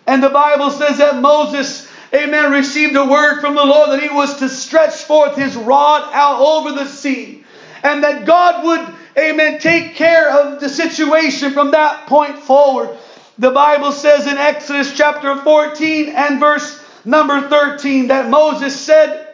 [0.07, 4.09] And the Bible says that Moses, amen, received a word from the Lord that he
[4.09, 7.43] was to stretch forth his rod out over the sea.
[7.83, 12.97] And that God would, amen, take care of the situation from that point forward.
[13.39, 19.27] The Bible says in Exodus chapter 14 and verse number 13 that Moses said,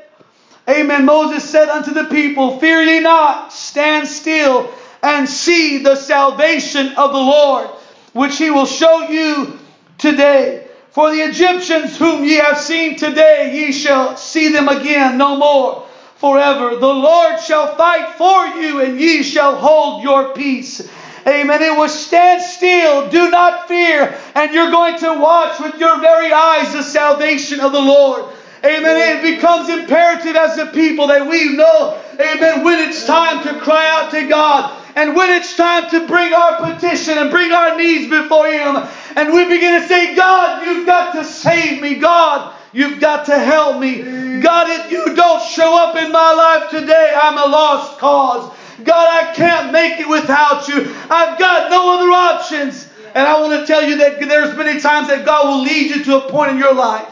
[0.68, 1.06] Amen.
[1.06, 7.12] Moses said unto the people, Fear ye not, stand still and see the salvation of
[7.12, 7.68] the Lord,
[8.14, 9.58] which he will show you
[9.98, 10.68] today.
[10.92, 15.88] For the Egyptians whom ye have seen today, ye shall see them again no more
[16.18, 16.76] forever.
[16.76, 20.88] The Lord shall fight for you, and ye shall hold your peace.
[21.26, 21.62] Amen.
[21.62, 26.32] It was stand still, do not fear, and you're going to watch with your very
[26.32, 28.26] eyes the salvation of the Lord.
[28.66, 29.18] Amen.
[29.18, 33.90] It becomes imperative as a people that we know, amen, when it's time to cry
[33.90, 38.10] out to God and when it's time to bring our petition and bring our needs
[38.10, 38.78] before Him
[39.16, 41.96] and we begin to say, God, you've got to save me.
[41.96, 44.40] God, you've got to help me.
[44.40, 48.50] God, if you don't show up in my life today, I'm a lost cause.
[48.86, 50.94] God, I can't make it without you.
[51.10, 52.90] I've got no other options.
[53.16, 56.04] And I want to tell you that there's many times that God will lead you
[56.06, 57.08] to a point in your life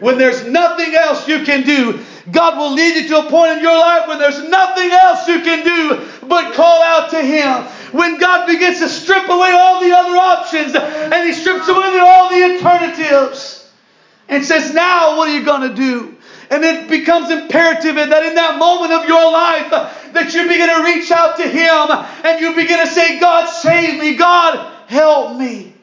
[0.00, 2.04] when there's nothing else you can do.
[2.30, 5.40] God will lead you to a point in your life when there's nothing else you
[5.40, 7.64] can do but call out to Him.
[7.92, 12.30] When God begins to strip away all the other options and He strips away all
[12.30, 13.70] the alternatives
[14.28, 16.13] and says, Now what are you going to do?
[16.50, 19.70] And it becomes imperative that in that moment of your life
[20.12, 21.90] that you begin to reach out to Him
[22.24, 24.14] and you begin to say, God, save me.
[24.14, 25.74] God, help me.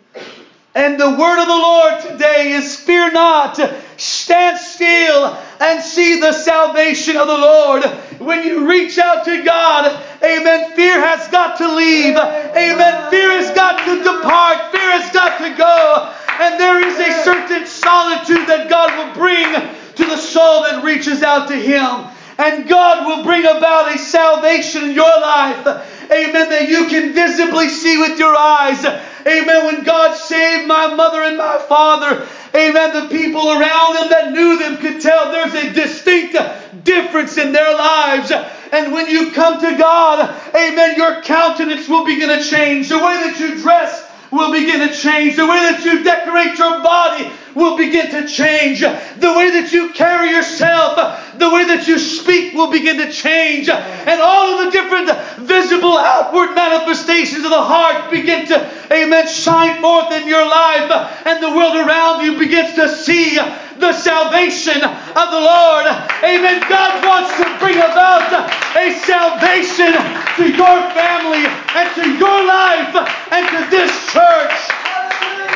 [0.74, 3.60] And the word of the Lord today is fear not,
[3.98, 7.84] stand still and see the salvation of the Lord.
[8.20, 12.16] When you reach out to God, amen, fear has got to leave.
[12.16, 13.12] Amen.
[13.12, 14.72] Fear has got to depart.
[14.72, 16.16] Fear has got to go.
[16.40, 21.22] And there is a certain solitude that God will bring to the soul that reaches
[21.22, 22.08] out to Him.
[22.38, 25.68] And God will bring about a salvation in your life.
[26.12, 26.50] Amen.
[26.50, 28.84] That you can visibly see with your eyes.
[28.84, 29.66] Amen.
[29.66, 34.58] When God saved my mother and my father, amen, the people around them that knew
[34.58, 36.36] them could tell there's a distinct
[36.84, 38.32] difference in their lives.
[38.72, 42.90] And when you come to God, amen, your countenance will begin to change.
[42.90, 45.36] The way that you dress will begin to change.
[45.36, 48.82] The way that you decorate your body will begin to change.
[48.82, 50.98] The way that you carry yourself,
[51.38, 53.70] the way that you speak will begin to change.
[53.70, 58.58] And all of the different visible outward manifestations of the heart begin to,
[58.92, 60.92] amen, shine forth in your life.
[61.26, 65.86] And the world around you begins to see the salvation of the Lord.
[66.24, 66.62] Amen.
[66.70, 68.30] God wants to bring about
[68.78, 69.92] a salvation
[70.38, 72.96] to your family and to your life
[73.32, 74.81] and to this church.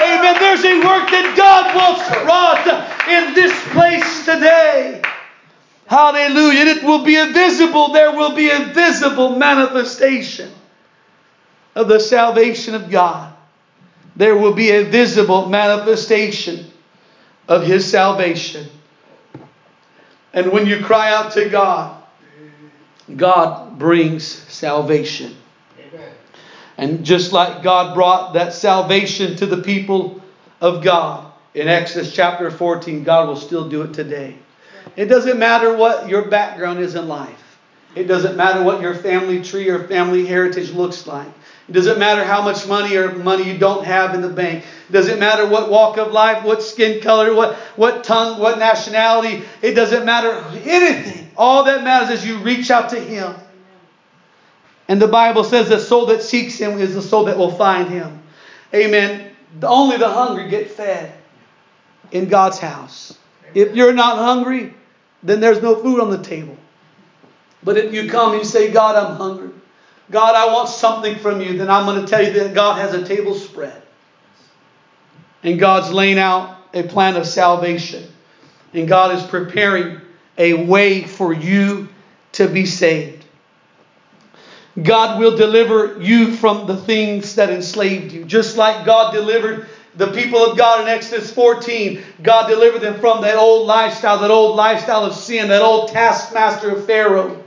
[0.01, 0.35] Amen.
[0.39, 2.67] There's a work that God wants wrought
[3.07, 5.01] in this place today.
[5.87, 6.65] Hallelujah.
[6.65, 10.51] It will be a visible, there will be a visible manifestation
[11.75, 13.33] of the salvation of God.
[14.15, 16.71] There will be a visible manifestation
[17.47, 18.67] of His salvation.
[20.33, 22.03] And when you cry out to God,
[23.15, 25.35] God brings salvation.
[26.77, 30.21] And just like God brought that salvation to the people
[30.59, 34.35] of God in Exodus chapter 14, God will still do it today.
[34.95, 37.41] It doesn't matter what your background is in life.
[37.95, 41.29] It doesn't matter what your family tree or family heritage looks like.
[41.69, 44.65] It doesn't matter how much money or money you don't have in the bank.
[44.89, 49.43] It doesn't matter what walk of life, what skin color, what, what tongue, what nationality.
[49.61, 51.31] It doesn't matter anything.
[51.37, 53.33] All that matters is you reach out to Him
[54.87, 57.89] and the Bible says the soul that seeks him is the soul that will find
[57.89, 58.21] him.
[58.73, 59.31] Amen.
[59.63, 61.13] Only the hungry get fed
[62.11, 63.17] in God's house.
[63.53, 64.73] If you're not hungry,
[65.23, 66.57] then there's no food on the table.
[67.63, 69.49] But if you come and you say, God, I'm hungry.
[70.11, 72.93] God, I want something from you, then I'm going to tell you that God has
[72.93, 73.81] a table spread.
[75.41, 78.03] And God's laying out a plan of salvation.
[78.73, 80.01] And God is preparing
[80.37, 81.87] a way for you
[82.33, 83.14] to be saved.
[84.81, 88.25] God will deliver you from the things that enslaved you.
[88.25, 93.21] Just like God delivered the people of God in Exodus 14, God delivered them from
[93.21, 97.41] that old lifestyle, that old lifestyle of sin, that old taskmaster of Pharaoh.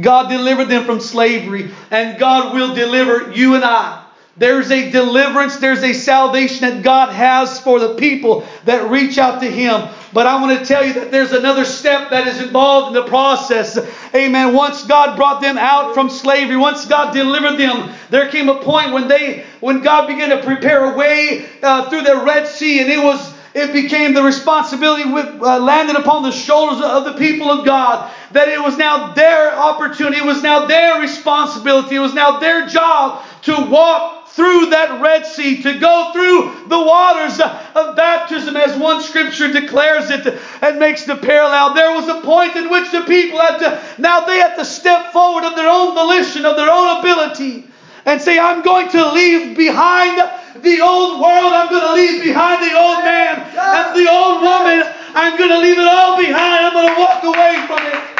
[0.00, 4.01] God delivered them from slavery, and God will deliver you and I.
[4.36, 9.42] There's a deliverance, there's a salvation that God has for the people that reach out
[9.42, 9.88] to Him.
[10.14, 13.08] But I want to tell you that there's another step that is involved in the
[13.08, 13.78] process.
[14.14, 14.54] Amen.
[14.54, 18.92] Once God brought them out from slavery, once God delivered them, there came a point
[18.92, 22.90] when they, when God began to prepare a way uh, through the Red Sea, and
[22.90, 27.50] it was it became the responsibility with, uh, landed upon the shoulders of the people
[27.50, 32.14] of God that it was now their opportunity, it was now their responsibility, it was
[32.14, 37.96] now their job to walk through that Red Sea, to go through the waters of
[37.96, 41.74] baptism, as one scripture declares it and makes the parallel.
[41.74, 45.12] There was a point in which the people had to, now they had to step
[45.12, 47.66] forward of their own volition, of their own ability,
[48.06, 50.16] and say, I'm going to leave behind
[50.62, 54.82] the old world, I'm going to leave behind the old man and the old woman.
[55.14, 56.66] I'm going to leave it all behind.
[56.66, 58.11] I'm going to walk away from it.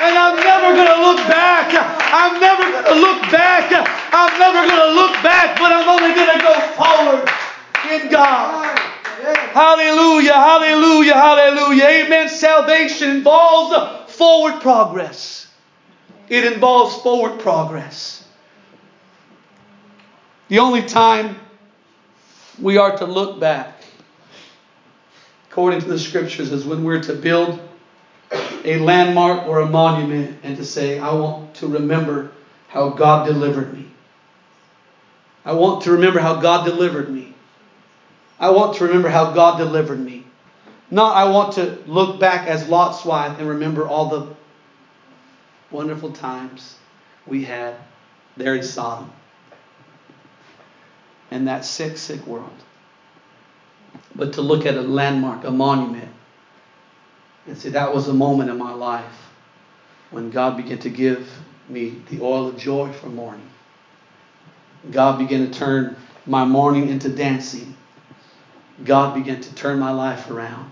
[0.00, 1.74] And I'm never going to look back.
[1.76, 3.70] I'm never going to look back.
[4.12, 7.28] I'm never going to look back, but I'm only going to go forward
[7.92, 8.78] in God.
[9.52, 11.84] Hallelujah, hallelujah, hallelujah.
[11.84, 12.28] Amen.
[12.30, 15.46] Salvation involves forward progress.
[16.30, 18.26] It involves forward progress.
[20.48, 21.36] The only time
[22.58, 23.84] we are to look back,
[25.50, 27.60] according to the scriptures, is when we're to build
[28.64, 32.30] a landmark or a monument and to say, I want to remember
[32.68, 33.90] how God delivered me.
[35.44, 37.34] I want to remember how God delivered me.
[38.38, 40.24] I want to remember how God delivered me.
[40.90, 44.34] Not I want to look back as Lot's wife and remember all the
[45.70, 46.76] wonderful times
[47.26, 47.74] we had
[48.36, 49.10] there in Sodom
[51.30, 52.50] and that sick, sick world.
[54.14, 56.10] But to look at a landmark, a monument,
[57.46, 59.30] and see, that was a moment in my life
[60.10, 61.28] when God began to give
[61.68, 63.48] me the oil of joy for mourning.
[64.90, 67.76] God began to turn my mourning into dancing.
[68.84, 70.70] God began to turn my life around.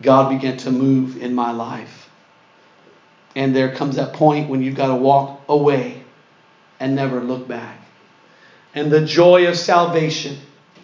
[0.00, 2.10] God began to move in my life.
[3.36, 6.02] And there comes that point when you've got to walk away
[6.80, 7.78] and never look back.
[8.74, 10.36] And the joy of salvation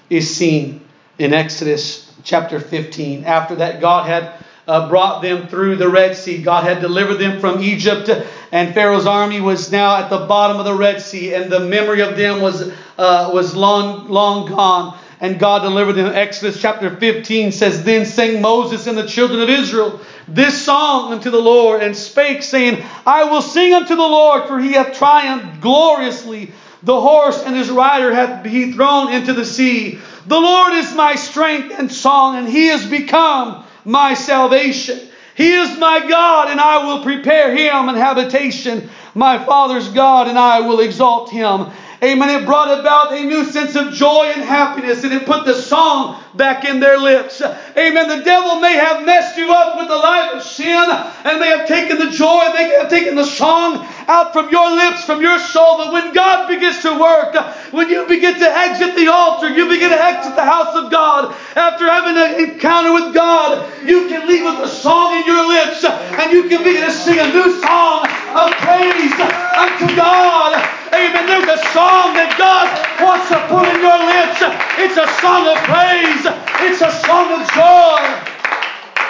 [0.09, 0.85] is seen
[1.19, 3.25] in Exodus chapter 15.
[3.25, 4.33] After that, God had
[4.67, 6.43] uh, brought them through the Red Sea.
[6.43, 8.11] God had delivered them from Egypt,
[8.53, 12.01] and Pharaoh's army was now at the bottom of the Red Sea, and the memory
[12.03, 14.99] of them was, uh, was long, long gone.
[15.23, 16.15] And God delivered them.
[16.15, 21.31] Exodus chapter 15 says, Then sang Moses and the children of Israel this song unto
[21.31, 25.61] the Lord, and spake, saying, I will sing unto the Lord, for he hath triumphed
[25.61, 26.53] gloriously.
[26.83, 29.99] The horse and his rider hath he thrown into the sea.
[30.27, 35.01] The Lord is my strength and song, and he is become my salvation.
[35.35, 38.91] He is my God, and I will prepare him an habitation.
[39.15, 41.71] My father's God, and I will exalt him.
[42.03, 42.31] Amen.
[42.31, 46.23] It brought about a new sense of joy and happiness, and it put the song
[46.35, 47.43] back in their lips.
[47.43, 48.09] Amen.
[48.09, 50.89] The devil may have messed you up with the life of sin,
[51.25, 55.05] and they have taken the joy, they have taken the song out from your lips,
[55.05, 55.77] from your soul.
[55.77, 57.35] But when God begins to work,
[57.73, 61.37] when you begin to exit the altar, you begin to exit the house of God,
[61.55, 65.85] after having an encounter with God, you can leave with a song in your lips,
[65.85, 69.13] and you can begin to sing a new song of praise
[69.59, 70.57] unto God.
[70.91, 71.27] Amen.
[71.27, 72.67] There's a song that God
[72.99, 74.43] wants to put in your lips.
[74.91, 76.27] It's a song of praise.
[76.69, 78.21] It's a song of joy.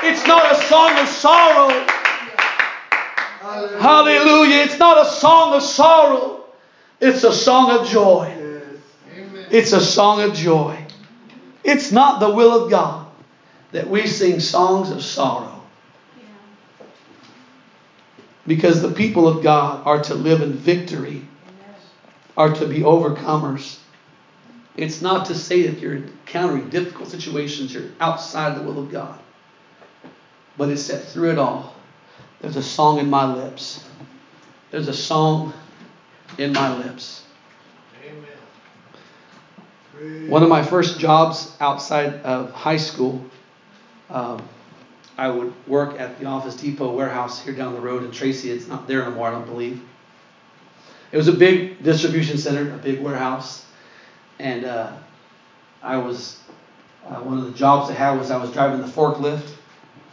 [0.03, 1.71] It's not a song of sorrow.
[3.81, 4.65] Hallelujah.
[4.65, 6.45] It's not a song of sorrow.
[7.01, 8.31] It's a song of joy.
[9.51, 10.85] It's a song of joy.
[11.65, 13.07] It's not the will of God
[13.73, 15.63] that we sing songs of sorrow.
[18.47, 21.27] Because the people of God are to live in victory
[22.37, 23.80] are to be overcomers.
[24.77, 29.19] It's not to say that you're encountering difficult situations, you're outside the will of God.
[30.57, 31.75] But it's that through it all,
[32.41, 33.85] there's a song in my lips.
[34.71, 35.53] There's a song
[36.39, 37.25] in my lips.
[39.99, 40.31] Amen.
[40.31, 43.25] One of my first jobs outside of high school,
[44.09, 44.43] um,
[45.19, 48.51] I would work at the Office Depot warehouse here down the road in Tracy.
[48.51, 49.83] It's not there anymore, I don't believe.
[51.13, 53.67] It was a big distribution center, a big warehouse,
[54.41, 54.93] and uh,
[55.83, 56.41] I was
[57.07, 59.49] uh, one of the jobs I had was I was driving the forklift,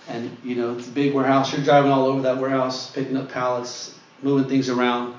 [0.08, 1.54] and you know it's a big warehouse.
[1.54, 5.16] You're driving all over that warehouse, picking up pallets, moving things around,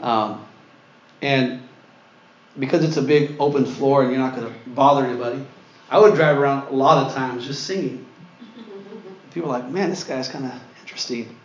[0.00, 0.46] um,
[1.20, 1.62] and
[2.58, 5.44] because it's a big open floor and you're not going to bother anybody,
[5.90, 8.04] I would drive around a lot of times just singing.
[9.32, 11.36] People are like, man, this guy's kind of interesting.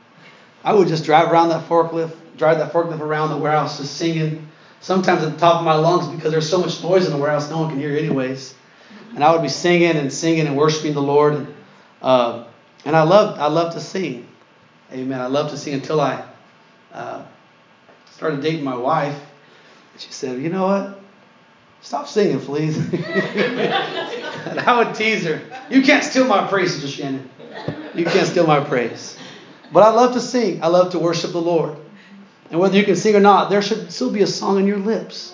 [0.64, 4.48] I would just drive around that forklift drive that forklift around the warehouse just singing,
[4.84, 7.50] sometimes at the top of my lungs because there's so much noise in the warehouse,
[7.50, 8.54] no one can hear anyways.
[9.16, 11.34] And I would be singing and singing and worshiping the Lord.
[11.34, 11.56] And,
[12.02, 12.44] uh,
[12.86, 14.28] and I love I love to sing.
[14.92, 15.20] Amen.
[15.20, 16.24] I love to sing until I
[16.92, 17.24] uh,
[18.12, 19.20] started dating my wife.
[19.98, 21.00] She said, You know what?
[21.82, 22.78] Stop singing, please.
[22.94, 25.42] and I would tease her.
[25.70, 27.30] You can't steal my praise, Shannon.
[27.94, 29.18] You can't steal my praise.
[29.72, 30.64] But I love to sing.
[30.64, 31.78] I love to worship the Lord.
[32.54, 34.78] And whether you can sing or not, there should still be a song in your
[34.78, 35.34] lips.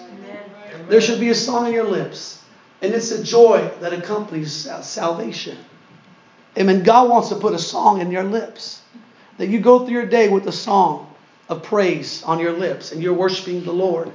[0.87, 2.41] There should be a song in your lips.
[2.81, 5.57] And it's a joy that accompanies salvation.
[6.57, 6.81] Amen.
[6.83, 8.81] God wants to put a song in your lips.
[9.37, 11.13] That you go through your day with a song
[11.49, 14.09] of praise on your lips and you're worshiping the Lord.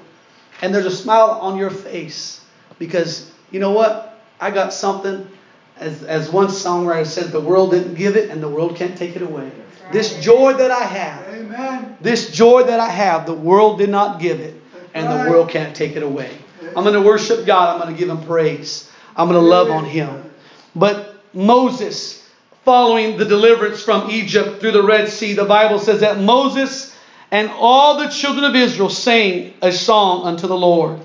[0.62, 2.42] And there's a smile on your face
[2.78, 4.18] because you know what?
[4.40, 5.28] I got something,
[5.76, 9.14] as, as one songwriter said, the world didn't give it and the world can't take
[9.14, 9.52] it away.
[9.92, 11.96] This joy that I have, Amen.
[12.00, 14.60] this joy that I have, the world did not give it,
[14.94, 16.36] and the world can't take it away.
[16.76, 17.74] I'm going to worship God.
[17.74, 18.90] I'm going to give Him praise.
[19.16, 20.30] I'm going to love on Him.
[20.74, 22.28] But Moses,
[22.64, 26.96] following the deliverance from Egypt through the Red Sea, the Bible says that Moses
[27.30, 31.00] and all the children of Israel sang a song unto the Lord.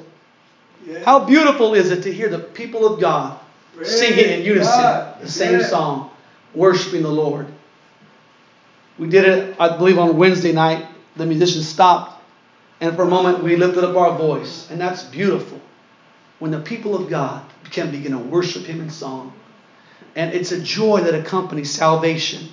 [1.04, 3.40] How beautiful is it to hear the people of God
[3.84, 5.22] singing in unison God.
[5.22, 6.10] the same song,
[6.54, 7.48] worshiping the Lord.
[9.00, 10.86] We did it, I believe, on Wednesday night.
[11.16, 12.22] The musicians stopped,
[12.82, 15.60] and for a moment we lifted up our voice, and that's beautiful.
[16.40, 19.34] When the people of God can begin to worship Him in song,
[20.16, 22.50] and it's a joy that accompanies salvation.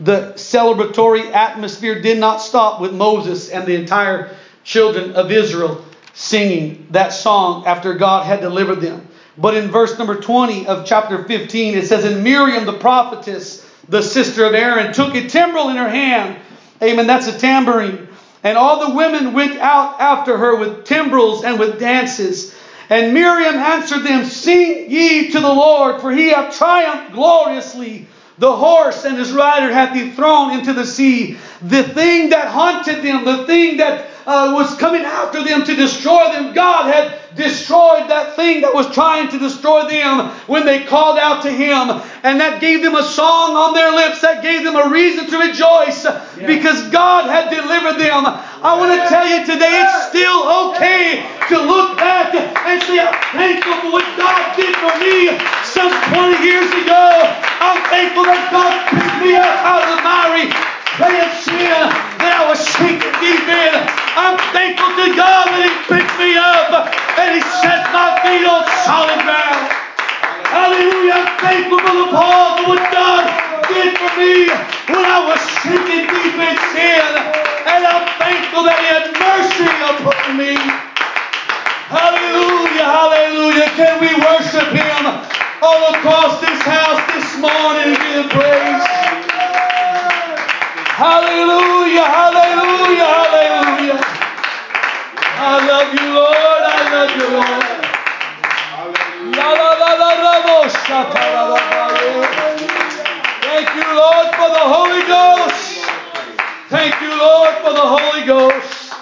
[0.00, 6.86] The celebratory atmosphere did not stop with Moses and the entire children of Israel singing
[6.90, 9.06] that song after God had delivered them.
[9.38, 14.02] But in verse number 20 of chapter 15, it says, And Miriam the prophetess, the
[14.02, 16.36] sister of Aaron, took a timbrel in her hand.
[16.82, 17.06] Amen.
[17.06, 18.08] That's a tambourine.
[18.42, 22.54] And all the women went out after her with timbrels and with dances.
[22.88, 28.06] And Miriam answered them, Sing ye to the Lord, for he hath triumphed gloriously.
[28.38, 31.38] The horse and his rider hath he thrown into the sea.
[31.62, 36.30] The thing that haunted them, the thing that uh, was coming after them to destroy
[36.32, 41.18] them, God had destroyed that thing that was trying to destroy them when they called
[41.18, 42.00] out to Him.
[42.24, 45.36] And that gave them a song on their lips, that gave them a reason to
[45.38, 46.08] rejoice
[46.40, 48.24] because God had delivered them.
[48.26, 51.22] I want to tell you today, it's still okay
[51.52, 56.40] to look back and say, I'm thankful for what God did for me some 20
[56.42, 57.04] years ago.
[57.60, 61.92] I'm thankful that God picked me up out of the miry of sin
[62.24, 63.74] that I was sinking deep in.
[64.16, 66.72] I'm thankful to God that He picked me up
[67.20, 69.68] and He set my feet on solid ground.
[70.48, 71.20] Hallelujah.
[71.20, 73.28] I'm thankful the Paul for what God
[73.68, 74.48] did for me
[74.88, 77.12] when I was sinking deep in sin.
[77.68, 80.56] And I'm thankful that He had mercy upon me.
[81.92, 83.68] Hallelujah, hallelujah.
[83.76, 85.02] Can we worship Him
[85.60, 89.05] all across this house this morning and give praise?
[90.96, 94.00] Hallelujah, hallelujah, hallelujah.
[95.36, 96.64] I love you, Lord.
[96.64, 97.68] I love you, Lord.
[99.36, 100.32] La, la, la, la, la.
[103.44, 105.84] Thank you, Lord, for the Holy Ghost.
[106.70, 108.94] Thank you, Lord, for the Holy Ghost.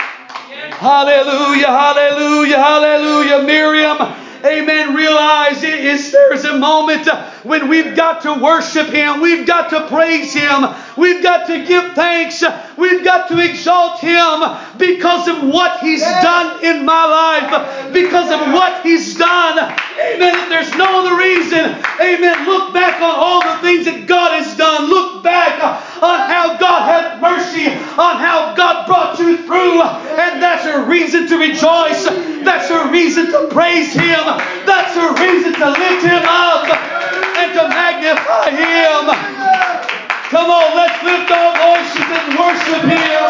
[0.75, 3.43] Hallelujah, hallelujah, hallelujah.
[3.45, 3.99] Miriam,
[4.45, 4.97] amen.
[4.97, 7.07] Realize it is there's a moment
[7.45, 10.65] when we've got to worship Him, we've got to praise Him,
[10.97, 12.43] we've got to give thanks,
[12.77, 14.43] we've got to exalt Him
[14.79, 19.59] because of what He's done in my life, because of what He's done.
[19.59, 20.35] Amen.
[20.35, 21.65] If there's no other reason,
[22.01, 22.47] amen.
[22.47, 24.89] Look back on all the things that God has done.
[24.91, 25.63] Look back
[26.03, 31.27] on how God had mercy, on how God brought you through, and that's a reason
[31.29, 32.05] to rejoice.
[32.45, 34.25] That's a reason to praise Him.
[34.67, 39.34] That's a reason to lift Him up and to magnify Him.
[40.35, 43.23] Come on, let's lift our voices and worship Him.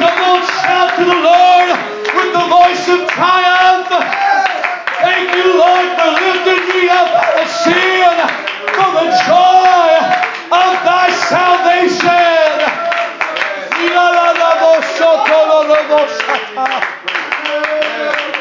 [0.00, 1.68] Come on, shout to the Lord
[2.16, 3.92] with the voice of triumph.
[5.04, 8.16] Thank you, Lord, for lifting me up out of sin,
[8.80, 9.92] for the joy
[10.56, 12.48] of thy salvation.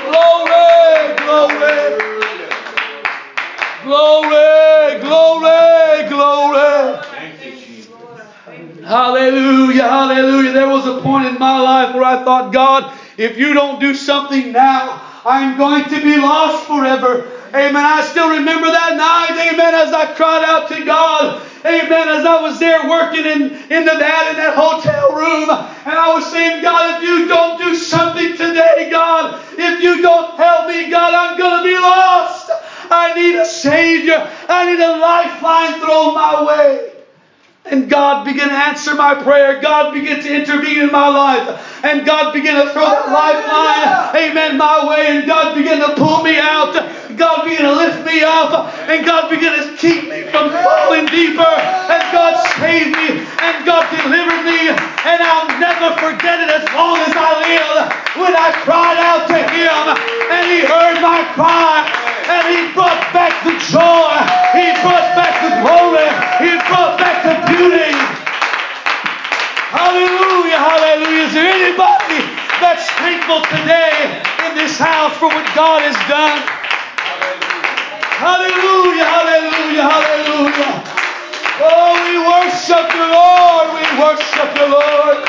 [0.08, 2.00] Glory, glory,
[3.84, 7.17] glory, glory, glory.
[8.88, 10.54] Hallelujah, hallelujah.
[10.54, 13.94] There was a point in my life where I thought, God, if you don't do
[13.94, 17.30] something now, I'm going to be lost forever.
[17.50, 17.76] Amen.
[17.76, 21.42] I still remember that night, amen, as I cried out to God.
[21.66, 22.08] Amen.
[22.08, 26.32] As I was there working in, in Nevada in that hotel room, and I was
[26.32, 31.14] saying, God, if you don't do something today, God, if you don't help me, God,
[31.14, 32.52] I'm going to be lost.
[32.90, 34.32] I need a Savior.
[34.48, 36.97] I need a lifeline thrown my way.
[37.70, 39.60] And God began to answer my prayer.
[39.60, 41.84] God began to intervene in my life.
[41.84, 45.08] And God began to throw that lifeline, amen, my way.
[45.08, 46.74] And God began to pull me out.
[47.18, 48.72] God began to lift me up.
[48.88, 51.44] And God began to keep me from falling deeper.
[51.44, 53.20] And God saved me.
[53.20, 54.72] And God delivered me.
[54.72, 57.92] And I'll never forget it as long as I live.
[58.16, 59.84] When I cried out to Him.
[60.32, 62.07] And He heard my cry.
[62.28, 64.12] And He brought back the joy.
[64.52, 66.08] He brought back the glory.
[66.44, 67.96] He brought back the beauty.
[69.72, 71.24] Hallelujah, hallelujah.
[71.28, 72.20] Is there anybody
[72.60, 76.40] that's thankful today in this house for what God has done?
[78.18, 80.84] Hallelujah, hallelujah, hallelujah.
[81.60, 83.76] Oh, we worship you, Lord.
[83.76, 85.28] We worship you, Lord.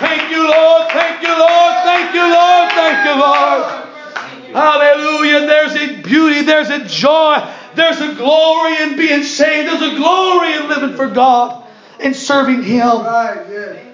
[0.00, 0.90] Thank you, Lord.
[0.90, 1.74] Thank you, Lord.
[1.84, 2.72] Thank you, Lord.
[2.72, 3.91] Thank you, Lord.
[4.52, 5.46] Hallelujah.
[5.46, 10.54] There's a beauty, there's a joy, there's a glory in being saved, there's a glory
[10.54, 11.64] in living for God
[12.00, 13.02] and serving Him.
[13.02, 13.92] Right.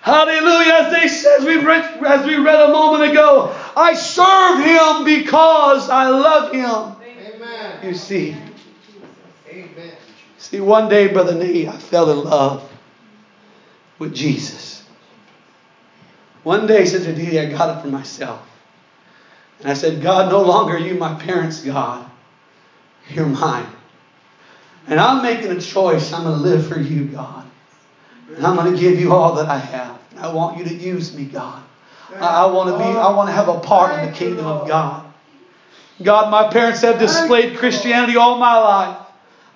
[0.00, 0.72] Hallelujah.
[0.72, 5.90] As they says we read, as we read a moment ago, I serve him because
[5.90, 6.96] I love him.
[7.36, 7.86] Amen.
[7.86, 8.34] You see.
[9.48, 9.92] Amen.
[10.38, 12.70] See, one day, Brother Nate, I fell in love
[13.98, 14.82] with Jesus.
[16.42, 18.47] One day, Sister Dee, I got it for myself.
[19.60, 22.08] And I said, God, no longer are you my parents' God.
[23.10, 23.66] You're mine.
[24.86, 26.12] And I'm making a choice.
[26.12, 27.44] I'm going to live for you, God.
[28.36, 29.98] And I'm going to give you all that I have.
[30.16, 31.62] I want you to use me, God.
[32.16, 34.68] I, I want to be, I want to have a part in the kingdom of
[34.68, 35.04] God.
[36.02, 38.98] God, my parents have displayed Christianity all my life.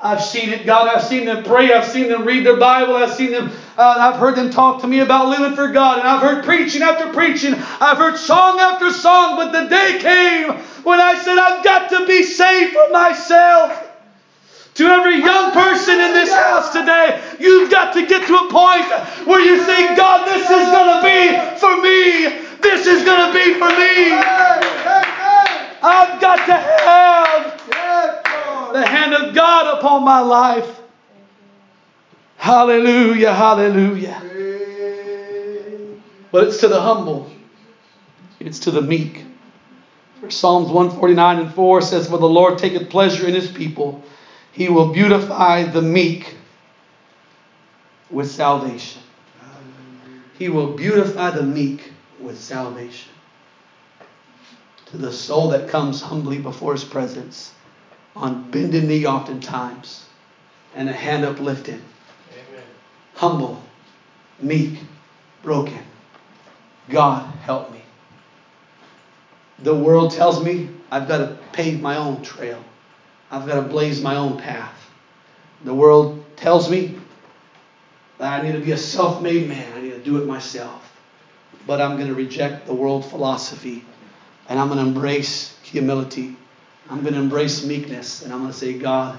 [0.00, 0.88] I've seen it, God.
[0.88, 1.72] I've seen them pray.
[1.72, 2.96] I've seen them read their Bible.
[2.96, 5.98] I've seen them, uh, I've heard them talk to me about living for God.
[5.98, 7.54] And I've heard preaching after preaching.
[7.54, 9.36] I've heard song after song.
[9.36, 10.52] But the day came
[10.84, 13.88] when I said, I've got to be saved for myself.
[14.74, 18.88] To every young person in this house today, you've got to get to a point
[19.26, 22.40] where you say, God, this is going to be for me.
[22.62, 24.12] This is going to be for me.
[25.84, 27.62] I've got to have
[28.72, 30.81] the hand of God upon my life.
[32.42, 34.20] Hallelujah, hallelujah.
[36.32, 37.30] But it's to the humble,
[38.40, 39.24] it's to the meek.
[40.18, 44.02] For Psalms 149 and 4 says, For the Lord taketh pleasure in his people
[44.50, 46.34] he will beautify the meek
[48.10, 49.02] with salvation.
[50.36, 53.12] He will beautify the meek with salvation.
[54.86, 57.52] To the soul that comes humbly before his presence,
[58.16, 60.06] on bended knee oftentimes,
[60.74, 61.80] and a hand uplifted.
[63.22, 63.56] Humble,
[64.40, 64.80] meek,
[65.44, 65.78] broken.
[66.88, 67.80] God help me.
[69.60, 72.60] The world tells me I've got to pave my own trail.
[73.30, 74.74] I've got to blaze my own path.
[75.62, 76.98] The world tells me
[78.18, 80.92] that I need to be a self made man, I need to do it myself.
[81.64, 83.84] But I'm going to reject the world philosophy
[84.48, 86.34] and I'm going to embrace humility.
[86.90, 89.16] I'm going to embrace meekness and I'm going to say, God,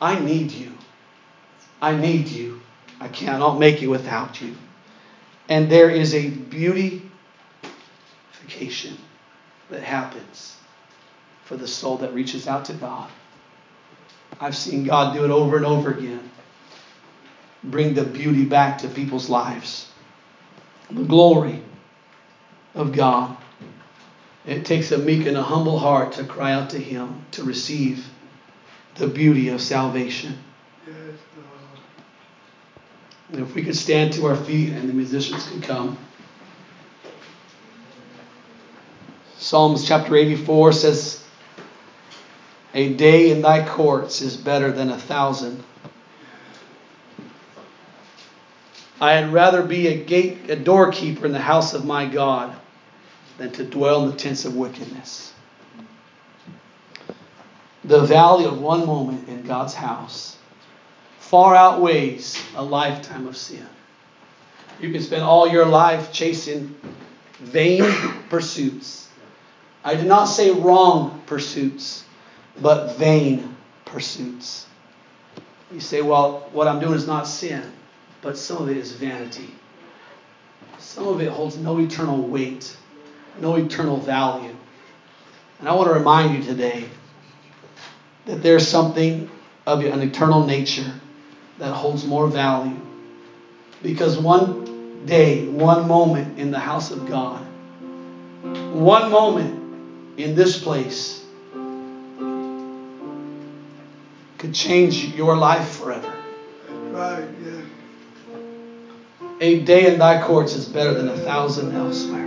[0.00, 0.70] I need you.
[1.80, 2.61] I need you.
[3.02, 4.54] I cannot make it without you.
[5.48, 7.02] And there is a beautification
[9.70, 10.56] that happens
[11.44, 13.10] for the soul that reaches out to God.
[14.40, 16.30] I've seen God do it over and over again.
[17.64, 19.90] Bring the beauty back to people's lives.
[20.88, 21.60] The glory
[22.76, 23.36] of God.
[24.46, 28.06] It takes a meek and a humble heart to cry out to Him to receive
[28.94, 30.38] the beauty of salvation.
[30.86, 31.18] Yes,
[33.32, 35.96] and if we could stand to our feet and the musicians could come.
[39.38, 41.24] Psalms chapter 84 says,
[42.74, 45.62] a day in thy courts is better than a thousand.
[49.00, 52.54] I had rather be a gate, a doorkeeper in the house of my God
[53.38, 55.32] than to dwell in the tents of wickedness.
[57.84, 60.36] The value of one moment in God's house
[61.32, 63.66] far outweighs a lifetime of sin.
[64.78, 66.76] You can spend all your life chasing
[67.40, 67.82] vain
[68.28, 69.08] pursuits.
[69.82, 72.04] I did not say wrong pursuits
[72.60, 73.56] but vain
[73.86, 74.66] pursuits.
[75.72, 77.62] You say, well, what I'm doing is not sin,
[78.20, 79.54] but some of it is vanity.
[80.76, 82.76] Some of it holds no eternal weight,
[83.40, 84.54] no eternal value.
[85.60, 86.84] And I want to remind you today
[88.26, 89.30] that there's something
[89.64, 90.92] of an eternal nature
[91.58, 92.80] that holds more value.
[93.82, 97.44] Because one day, one moment in the house of God,
[98.72, 99.60] one moment
[100.16, 101.24] in this place,
[104.38, 106.12] could change your life forever.
[106.90, 107.60] Right, yeah.
[109.40, 112.22] A day in thy courts is better than a thousand elsewhere.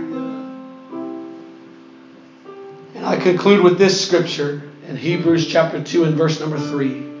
[2.94, 7.15] And I conclude with this scripture in Hebrews chapter 2 and verse number 3.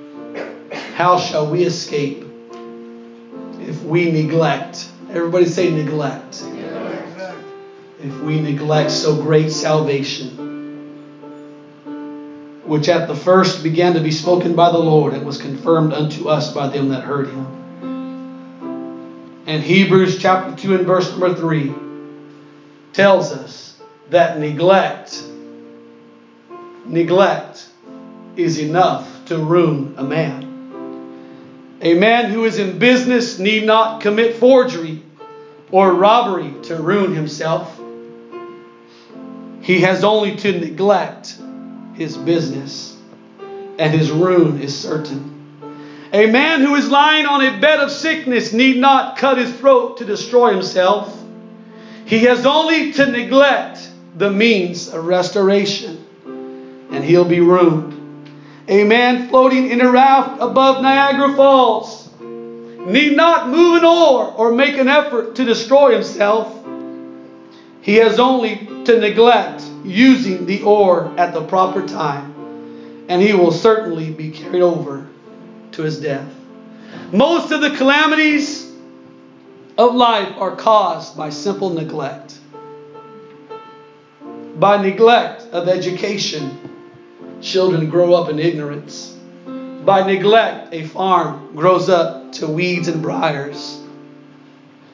[0.96, 2.24] How shall we escape
[3.60, 4.88] if we neglect?
[5.10, 6.42] Everybody say neglect.
[6.42, 7.44] neglect.
[8.02, 10.46] If we neglect so great salvation
[12.64, 16.30] which at the first began to be spoken by the Lord and was confirmed unto
[16.30, 17.46] us by them that heard him.
[19.46, 21.74] And Hebrews chapter 2 and verse number 3
[22.94, 23.76] tells us
[24.08, 25.22] that neglect,
[26.86, 27.68] neglect
[28.34, 30.45] is enough to ruin a man.
[31.86, 35.04] A man who is in business need not commit forgery
[35.70, 37.80] or robbery to ruin himself.
[39.60, 41.38] He has only to neglect
[41.94, 42.96] his business,
[43.78, 45.30] and his ruin is certain.
[46.12, 49.98] A man who is lying on a bed of sickness need not cut his throat
[49.98, 51.16] to destroy himself.
[52.04, 56.04] He has only to neglect the means of restoration,
[56.90, 57.95] and he'll be ruined.
[58.68, 64.50] A man floating in a raft above Niagara Falls need not move an oar or
[64.52, 66.52] make an effort to destroy himself.
[67.80, 72.34] He has only to neglect using the oar at the proper time,
[73.08, 75.06] and he will certainly be carried over
[75.72, 76.28] to his death.
[77.12, 78.68] Most of the calamities
[79.78, 82.38] of life are caused by simple neglect.
[84.56, 86.75] By neglect of education,
[87.40, 89.16] children grow up in ignorance.
[89.84, 93.80] By neglect, a farm grows up to weeds and briars.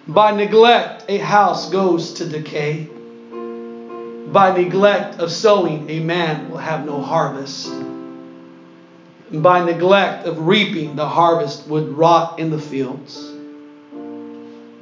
[0.07, 2.88] By neglect, a house goes to decay.
[4.32, 7.72] By neglect of sowing, a man will have no harvest.
[9.32, 13.32] By neglect of reaping, the harvest would rot in the fields.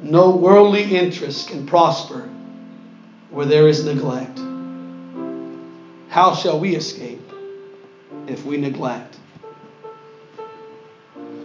[0.02, 2.28] No worldly interest can prosper
[3.30, 4.40] where there is neglect.
[6.08, 7.19] How shall we escape
[8.30, 9.18] if we neglect?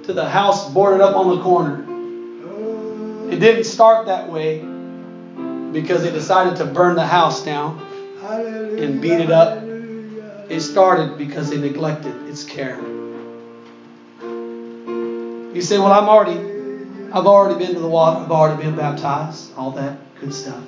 [0.03, 1.83] To the house boarded up on the corner.
[3.31, 4.59] It didn't start that way
[5.71, 7.79] because they decided to burn the house down
[8.21, 9.63] and beat it up.
[10.47, 12.79] It started because they neglected its care.
[15.55, 16.39] You say, Well, I'm already,
[17.11, 20.63] I've already been to the water, I've already been baptized, all that good stuff.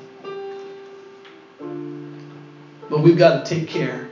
[2.90, 4.07] But we've got to take care.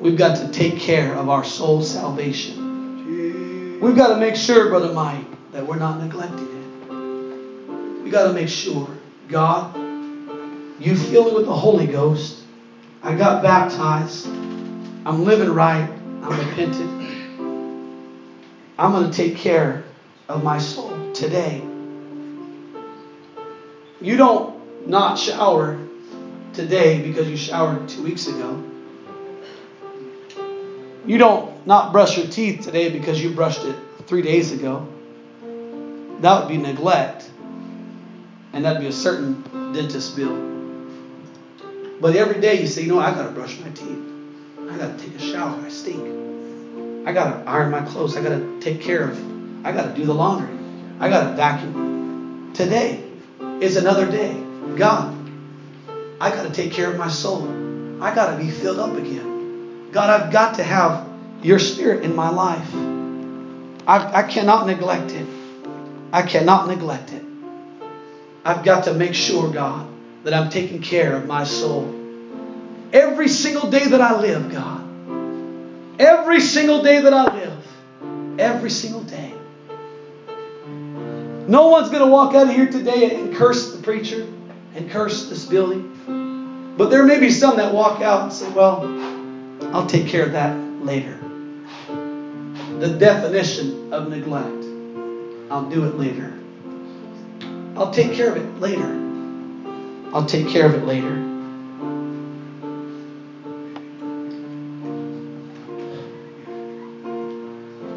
[0.00, 3.80] We've got to take care of our soul salvation.
[3.80, 8.02] We've got to make sure, Brother Mike, that we're not neglecting it.
[8.02, 8.88] We've got to make sure,
[9.28, 9.74] God,
[10.78, 12.42] you fill me with the Holy Ghost.
[13.02, 14.26] I got baptized.
[15.06, 15.88] I'm living right.
[16.22, 16.90] I'm repentant.
[18.78, 19.82] I'm going to take care
[20.28, 21.62] of my soul today.
[24.00, 25.78] You don't not shower
[26.52, 28.62] today because you showered two weeks ago.
[31.06, 33.76] You don't not brush your teeth today because you brushed it
[34.06, 34.88] three days ago.
[36.20, 37.30] That would be neglect.
[38.52, 39.40] And that'd be a certain
[39.72, 40.36] dentist bill.
[42.00, 44.00] But every day you say, you know, I gotta brush my teeth.
[44.68, 45.56] I gotta take a shower.
[45.64, 46.02] I stink.
[47.06, 48.16] I gotta iron my clothes.
[48.16, 49.64] I gotta take care of.
[49.64, 50.52] I gotta do the laundry.
[50.98, 52.50] I gotta vacuum.
[52.52, 53.00] Today
[53.60, 54.36] is another day.
[54.74, 55.14] God,
[56.20, 57.46] I gotta take care of my soul.
[58.02, 59.35] I gotta be filled up again.
[59.92, 61.06] God, I've got to have
[61.42, 62.74] your spirit in my life.
[63.86, 65.26] I, I cannot neglect it.
[66.12, 67.22] I cannot neglect it.
[68.44, 69.88] I've got to make sure, God,
[70.24, 71.92] that I'm taking care of my soul.
[72.92, 76.00] Every single day that I live, God.
[76.00, 77.66] Every single day that I live.
[78.38, 79.32] Every single day.
[81.48, 84.26] No one's going to walk out of here today and curse the preacher
[84.74, 86.74] and curse this building.
[86.76, 88.82] But there may be some that walk out and say, well,
[89.72, 91.18] I'll take care of that later.
[92.78, 94.64] The definition of neglect.
[95.50, 96.32] I'll do it later.
[97.76, 99.02] I'll take care of it later.
[100.12, 101.22] I'll take care of it later.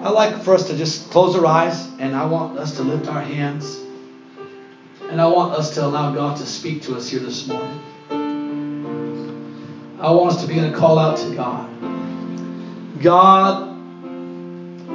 [0.02, 3.08] I like for us to just close our eyes and I want us to lift
[3.08, 3.80] our hands.
[5.10, 7.80] And I want us to allow God to speak to us here this morning.
[10.00, 11.70] I want us to begin to call out to God.
[13.02, 13.78] God,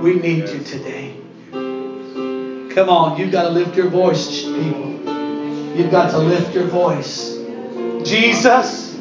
[0.03, 1.15] we need you today.
[1.53, 4.93] Come on, you've got to lift your voice, people.
[5.77, 7.37] You've got to lift your voice.
[8.03, 8.99] Jesus,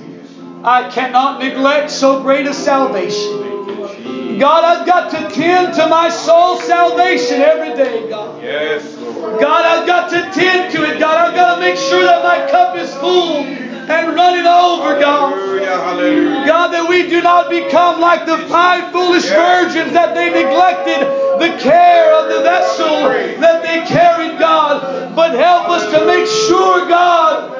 [0.62, 4.39] I cannot neglect so great a salvation.
[4.39, 8.43] God, I've got to tend to my soul salvation every day, God.
[8.43, 9.39] Yes, Lord.
[9.39, 11.30] God, I've got to tend to it, God.
[11.30, 15.53] I've got to make sure that my cup is full and running over, God.
[15.80, 16.45] Hallelujah.
[16.45, 21.01] God, that we do not become like the five foolish virgins that they neglected
[21.39, 23.09] the care of the vessel
[23.41, 25.15] that they carried, God.
[25.15, 27.51] But help us to make sure, God,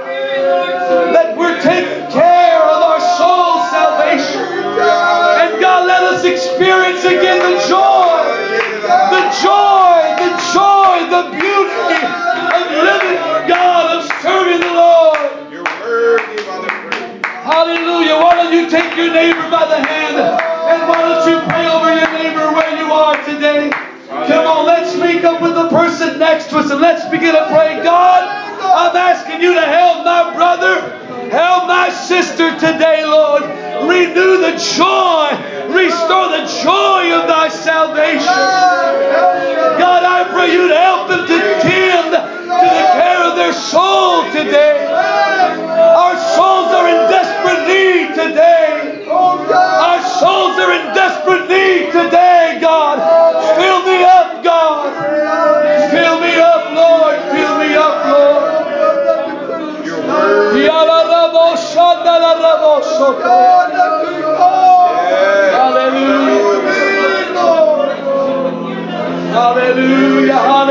[1.14, 1.93] that we're taking
[17.64, 18.20] Hallelujah.
[18.20, 21.96] Why don't you take your neighbor by the hand and why don't you pray over
[21.96, 23.72] your neighbor where you are today?
[24.12, 27.48] Come on, let's link up with the person next to us and let's begin to
[27.48, 27.80] pray.
[27.80, 30.92] God, I'm asking you to help my brother,
[31.32, 33.44] help my sister today, Lord.
[33.88, 35.32] Renew the joy,
[35.72, 38.44] restore the joy of thy salvation.
[39.80, 44.28] God, I pray you to help them to tend to the care of their soul
[44.36, 44.84] today.
[44.84, 46.63] Our soul
[69.34, 70.63] Hallelujah.